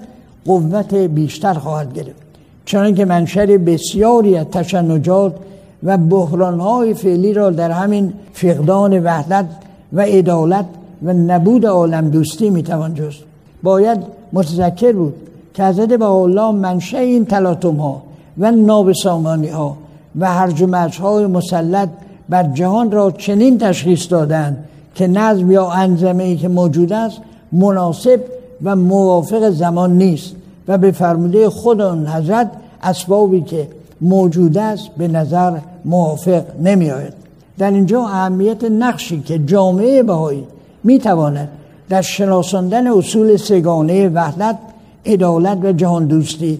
قوت 0.44 0.94
بیشتر 0.94 1.54
خواهد 1.54 1.94
گرفت. 1.94 2.26
چون 2.64 2.94
که 2.94 3.04
منشر 3.04 3.46
بسیاری 3.46 4.36
از 4.36 4.46
تشنجات 4.46 5.34
و 5.82 5.98
بحرانهای 5.98 6.94
فعلی 6.94 7.32
را 7.32 7.50
در 7.50 7.70
همین 7.70 8.12
فقدان 8.32 9.04
وحدت 9.04 9.46
و 9.92 10.00
عدالت 10.00 10.66
و 11.02 11.12
نبود 11.12 11.66
عالم 11.66 12.08
دوستی 12.08 12.50
می‌توان 12.50 12.94
جست. 12.94 13.22
باید 13.62 13.98
متذکر 14.32 14.92
بود 14.92 15.14
که 15.54 15.64
حضرت 15.64 16.02
الله 16.02 16.50
منشه 16.50 16.98
این 16.98 17.24
تلاطم 17.24 17.76
ها 17.76 18.02
و 18.38 18.50
نابسامانی 18.50 19.48
ها 19.48 19.76
و 20.20 20.32
هرج 20.32 20.62
و 20.62 20.88
های 20.88 21.26
مسلط 21.26 21.88
بر 22.28 22.42
جهان 22.42 22.90
را 22.90 23.10
چنین 23.10 23.58
تشخیص 23.58 24.10
دادند 24.10 24.64
که 24.94 25.06
نظم 25.06 25.50
یا 25.50 25.70
انظمه 25.70 26.24
ای 26.24 26.36
که 26.36 26.48
موجود 26.48 26.92
است 26.92 27.20
مناسب 27.52 28.20
و 28.62 28.76
موافق 28.76 29.50
زمان 29.50 29.98
نیست 29.98 30.32
و 30.68 30.78
به 30.78 30.90
فرموده 30.90 31.50
خود 31.50 31.80
آن 31.80 32.06
حضرت 32.06 32.50
اسبابی 32.82 33.40
که 33.40 33.68
موجود 34.00 34.58
است 34.58 34.88
به 34.98 35.08
نظر 35.08 35.58
موافق 35.84 36.42
نمی 36.62 36.90
آید 36.90 37.12
در 37.58 37.70
اینجا 37.70 38.02
اهمیت 38.02 38.64
نقشی 38.64 39.20
که 39.20 39.38
جامعه 39.38 40.02
بهایی 40.02 40.44
می 40.84 40.98
تواند 40.98 41.48
در 41.88 42.02
شناساندن 42.02 42.86
اصول 42.86 43.36
سگانه 43.36 44.08
وحدت 44.08 44.58
عدالت 45.06 45.58
و 45.62 45.72
جهان 45.72 46.06
دوستی 46.06 46.58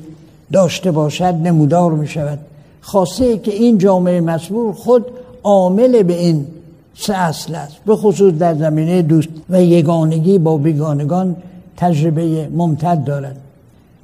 داشته 0.52 0.90
باشد 0.90 1.24
نمودار 1.24 1.92
می 1.92 2.08
شود 2.08 2.38
خاصه 2.80 3.38
که 3.38 3.52
این 3.52 3.78
جامعه 3.78 4.20
مسئول 4.20 4.72
خود 4.72 5.06
عامل 5.46 6.02
به 6.02 6.18
این 6.18 6.46
سه 6.94 7.14
اصل 7.14 7.54
است. 7.54 7.76
به 7.86 7.96
خصوص 7.96 8.34
در 8.34 8.54
زمینه 8.54 9.02
دوستی 9.02 9.28
و 9.50 9.62
یگانگی 9.62 10.38
با 10.38 10.56
بیگانگان 10.56 11.36
تجربه 11.76 12.48
ممتد 12.56 13.04
دارد. 13.04 13.36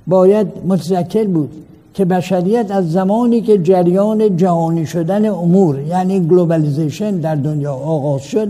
باید 0.07 0.47
متذکر 0.66 1.24
بود 1.24 1.51
که 1.95 2.05
بشریت 2.05 2.70
از 2.70 2.93
زمانی 2.93 3.40
که 3.40 3.59
جریان 3.59 4.36
جهانی 4.36 4.86
شدن 4.86 5.26
امور 5.26 5.80
یعنی 5.80 6.20
globalization 6.20 7.16
در 7.16 7.34
دنیا 7.34 7.72
آغاز 7.72 8.22
شد 8.22 8.49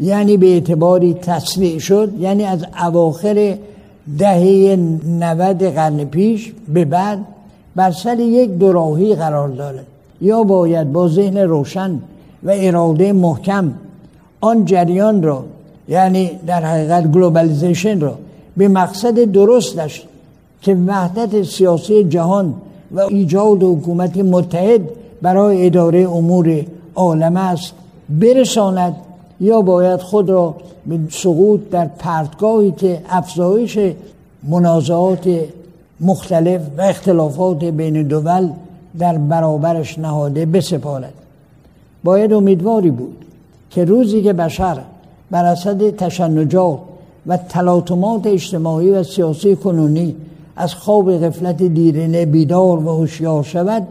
یعنی 0.00 0.36
به 0.36 0.46
اعتباری 0.46 1.14
تسریع 1.14 1.78
شد 1.78 2.12
یعنی 2.18 2.44
از 2.44 2.64
اواخر 2.86 3.56
دهه 4.18 4.76
90 4.76 5.62
قرن 5.62 6.04
پیش 6.04 6.52
به 6.74 6.84
بعد 6.84 7.18
بر 7.76 7.90
سر 7.90 8.18
یک 8.20 8.50
دوراهی 8.50 9.14
قرار 9.14 9.48
دارد. 9.48 9.86
یا 10.20 10.42
باید 10.42 10.92
با 10.92 11.08
ذهن 11.08 11.38
روشن 11.38 12.00
و 12.42 12.50
اراده 12.54 13.12
محکم 13.12 13.74
آن 14.40 14.64
جریان 14.64 15.22
را 15.22 15.44
یعنی 15.88 16.30
در 16.46 16.64
حقیقت 16.64 17.12
globalization 17.12 18.00
را 18.00 18.14
به 18.56 18.68
مقصد 18.68 19.32
درستش 19.32 20.04
که 20.62 20.74
وحدت 20.74 21.42
سیاسی 21.42 22.04
جهان 22.04 22.54
و 22.92 23.00
ایجاد 23.00 23.62
حکومت 23.62 24.16
متحد 24.16 24.80
برای 25.22 25.66
اداره 25.66 26.10
امور 26.10 26.64
عالم 26.94 27.36
است 27.36 27.72
برساند 28.08 28.96
یا 29.40 29.60
باید 29.60 30.00
خود 30.00 30.30
را 30.30 30.54
به 30.86 30.98
سقوط 31.10 31.60
در 31.70 31.86
پرتگاهی 31.98 32.72
که 32.72 33.00
افزایش 33.08 33.78
منازعات 34.48 35.28
مختلف 36.00 36.60
و 36.78 36.82
اختلافات 36.82 37.64
بین 37.64 38.02
دول 38.02 38.48
در 38.98 39.18
برابرش 39.18 39.98
نهاده 39.98 40.46
بسپارد. 40.46 41.12
باید 42.04 42.32
امیدواری 42.32 42.90
بود 42.90 43.24
که 43.70 43.84
روزی 43.84 44.22
که 44.22 44.32
بشر 44.32 44.78
بر 45.30 45.44
اصد 45.44 45.90
تشنجات 45.90 46.78
و 47.26 47.36
تلاطمات 47.36 48.26
اجتماعی 48.26 48.90
و 48.90 49.02
سیاسی 49.02 49.56
کنونی 49.56 50.16
از 50.56 50.74
خواب 50.74 51.18
غفلت 51.18 51.62
دیرینه 51.62 52.26
بیدار 52.26 52.78
و 52.78 52.88
هوشیار 52.88 53.42
شود 53.42 53.86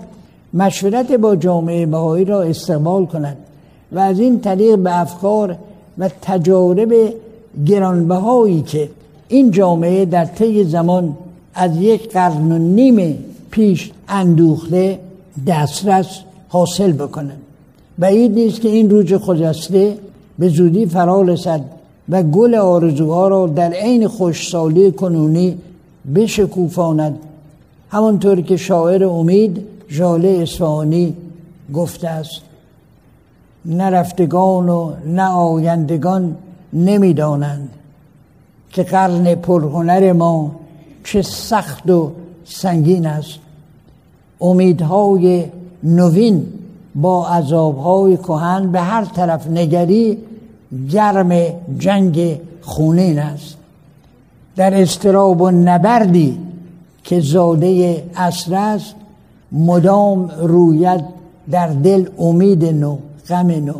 مشورت 0.53 1.11
با 1.11 1.35
جامعه 1.35 1.85
بهایی 1.85 2.25
را 2.25 2.41
استقبال 2.41 3.05
کند 3.05 3.37
و 3.91 3.99
از 3.99 4.19
این 4.19 4.39
طریق 4.39 4.77
به 4.77 4.99
افکار 4.99 5.55
و 5.97 6.09
تجارب 6.21 6.93
گرانبهایی 7.65 8.61
که 8.61 8.89
این 9.27 9.51
جامعه 9.51 10.05
در 10.05 10.25
طی 10.25 10.63
زمان 10.63 11.17
از 11.55 11.77
یک 11.77 12.13
قرن 12.13 12.51
و 12.51 12.57
نیم 12.57 13.17
پیش 13.55 13.91
اندوخته 14.07 14.99
دسترس 15.47 16.19
حاصل 16.49 16.91
بکنند 16.91 17.41
بعید 17.99 18.31
نیست 18.31 18.61
که 18.61 18.69
این 18.69 18.89
روز 18.89 19.13
خجسته 19.13 19.97
به 20.39 20.49
زودی 20.49 20.85
فرا 20.85 21.21
رسد 21.21 21.61
و 22.09 22.23
گل 22.23 22.55
آرزوها 22.55 23.27
را 23.27 23.47
در 23.47 23.71
عین 23.71 24.07
خوشسالی 24.07 24.91
کنونی 24.91 25.57
بشکوفاند. 26.15 27.19
همانطور 27.89 28.41
که 28.41 28.57
شاعر 28.57 29.05
امید 29.05 29.65
ژاله 29.89 30.29
اصفهانی 30.29 31.15
گفته 31.73 32.07
است 32.07 32.41
نرفتگان 33.65 34.69
و 34.69 34.93
نه 35.05 35.27
آیندگان 35.27 36.35
نمی‌دانند 36.73 37.69
که 38.71 38.83
قرن 38.83 39.35
پرهنر 39.35 40.13
ما 40.13 40.55
چه 41.03 41.21
سخت 41.21 41.89
و 41.89 42.11
سنگین 42.45 43.05
است. 43.05 43.44
امیدهای 44.41 45.45
نوین 45.83 46.45
با 46.95 47.27
عذابهای 47.27 48.17
کهن 48.17 48.71
به 48.71 48.81
هر 48.81 49.05
طرف 49.05 49.47
نگری 49.47 50.17
گرم 50.91 51.39
جنگ 51.79 52.39
خونین 52.61 53.19
است. 53.19 53.55
در 54.55 54.81
استراب 54.81 55.41
و 55.41 55.51
نبردی 55.51 56.37
که 57.03 57.19
زاده 57.19 58.03
اصر 58.15 58.55
است 58.55 58.95
مدام 59.51 60.31
رویت 60.41 61.03
در 61.51 61.67
دل 61.67 62.09
امید 62.19 62.65
نو 62.65 62.97
غم 63.29 63.51
نو. 63.51 63.73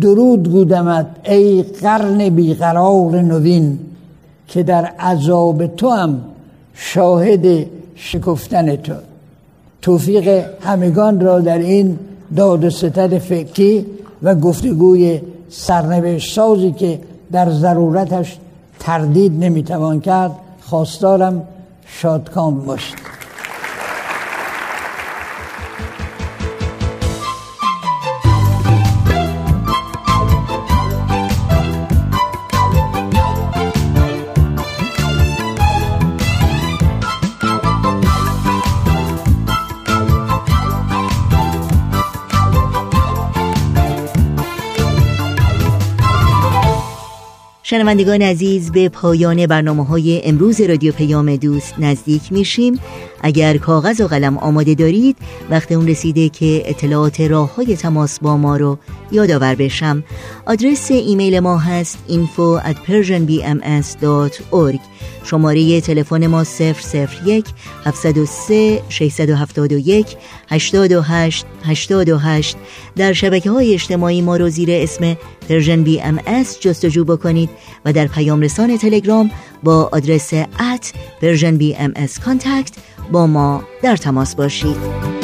درود 0.00 0.52
گودمت 0.52 1.06
ای 1.24 1.62
قرن 1.62 2.28
بیقرار 2.28 3.20
نوین 3.20 3.78
که 4.48 4.62
در 4.62 4.84
عذاب 4.84 5.66
تو 5.66 5.90
هم 5.90 6.20
شاهد 6.74 7.66
شکفتن 7.94 8.76
تو. 8.76 8.94
توفیق 9.84 10.44
همگان 10.60 11.20
را 11.20 11.40
در 11.40 11.58
این 11.58 11.98
داد 12.36 12.64
و 12.64 12.70
ستد 12.70 13.18
فکری 13.18 13.86
و 14.22 14.34
گفتگوی 14.34 15.20
سرنوشت 15.48 16.34
سازی 16.34 16.72
که 16.72 17.00
در 17.32 17.50
ضرورتش 17.50 18.38
تردید 18.78 19.44
نمی‌توان 19.44 20.00
کرد 20.00 20.32
خواستارم 20.60 21.42
شادکام 21.86 22.64
باشید 22.64 23.13
شنوندگان 47.74 48.22
عزیز 48.22 48.72
به 48.72 48.88
پایان 48.88 49.46
برنامه 49.46 49.84
های 49.84 50.20
امروز 50.24 50.60
رادیو 50.60 50.92
پیام 50.92 51.36
دوست 51.36 51.74
نزدیک 51.78 52.32
میشیم. 52.32 52.80
اگر 53.22 53.56
کاغذ 53.56 54.00
و 54.00 54.06
قلم 54.06 54.38
آماده 54.38 54.74
دارید 54.74 55.16
وقت 55.50 55.72
اون 55.72 55.88
رسیده 55.88 56.28
که 56.28 56.62
اطلاعات 56.66 57.20
راه 57.20 57.54
های 57.54 57.76
تماس 57.76 58.20
با 58.20 58.36
ما 58.36 58.56
رو 58.56 58.78
یادآور 59.12 59.54
بشم. 59.54 60.04
آدرس 60.46 60.90
ایمیل 60.90 61.40
ما 61.40 61.58
هست 61.58 61.98
info 62.08 62.60
at 62.64 62.76
persianbms.org 62.90 64.80
شماره 65.24 65.80
تلفن 65.80 66.26
ما 66.26 66.44
001 66.44 67.44
703 67.84 68.82
671 68.88 70.16
828 70.48 71.46
828 71.64 72.56
در 72.96 73.12
شبکه 73.12 73.50
های 73.50 73.74
اجتماعی 73.74 74.22
ما 74.22 74.36
رو 74.36 74.48
زیر 74.48 74.68
اسم 74.70 75.16
Persian 75.48 75.82
BM 75.82 76.20
جستجو 76.60 77.04
بکنید 77.04 77.50
و 77.84 77.92
در 77.92 78.06
پیام 78.06 78.40
رسان 78.40 78.76
تلگرام 78.76 79.30
با 79.62 79.88
آدرس 79.92 80.32
at 80.72 80.92
Persian 81.20 81.56
B 81.56 81.76
با 83.12 83.26
ما 83.26 83.62
در 83.82 83.96
تماس 83.96 84.34
باشید. 84.34 85.23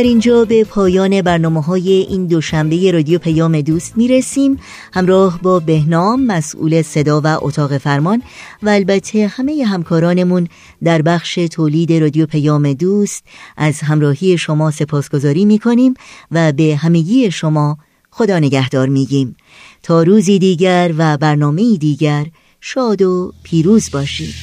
در 0.00 0.06
اینجا 0.06 0.44
به 0.44 0.64
پایان 0.64 1.22
برنامه 1.22 1.62
های 1.62 1.90
این 1.92 2.26
دوشنبه 2.26 2.92
رادیو 2.92 3.18
پیام 3.18 3.60
دوست 3.60 3.96
می 3.96 4.08
رسیم 4.08 4.58
همراه 4.92 5.42
با 5.42 5.60
بهنام 5.60 6.26
مسئول 6.26 6.82
صدا 6.82 7.20
و 7.24 7.26
اتاق 7.26 7.78
فرمان 7.78 8.22
و 8.62 8.68
البته 8.68 9.26
همه 9.26 9.64
همکارانمون 9.64 10.48
در 10.84 11.02
بخش 11.02 11.34
تولید 11.34 11.92
رادیو 11.92 12.26
پیام 12.26 12.72
دوست 12.72 13.24
از 13.56 13.80
همراهی 13.80 14.38
شما 14.38 14.70
سپاسگزاری 14.70 15.44
می 15.44 15.58
کنیم 15.58 15.94
و 16.30 16.52
به 16.52 16.76
همگی 16.76 17.30
شما 17.30 17.78
خدا 18.10 18.38
نگهدار 18.38 18.88
می 18.88 19.06
گیم 19.06 19.36
تا 19.82 20.02
روزی 20.02 20.38
دیگر 20.38 20.94
و 20.98 21.16
برنامه 21.16 21.76
دیگر 21.76 22.26
شاد 22.60 23.02
و 23.02 23.32
پیروز 23.42 23.90
باشید. 23.90 24.34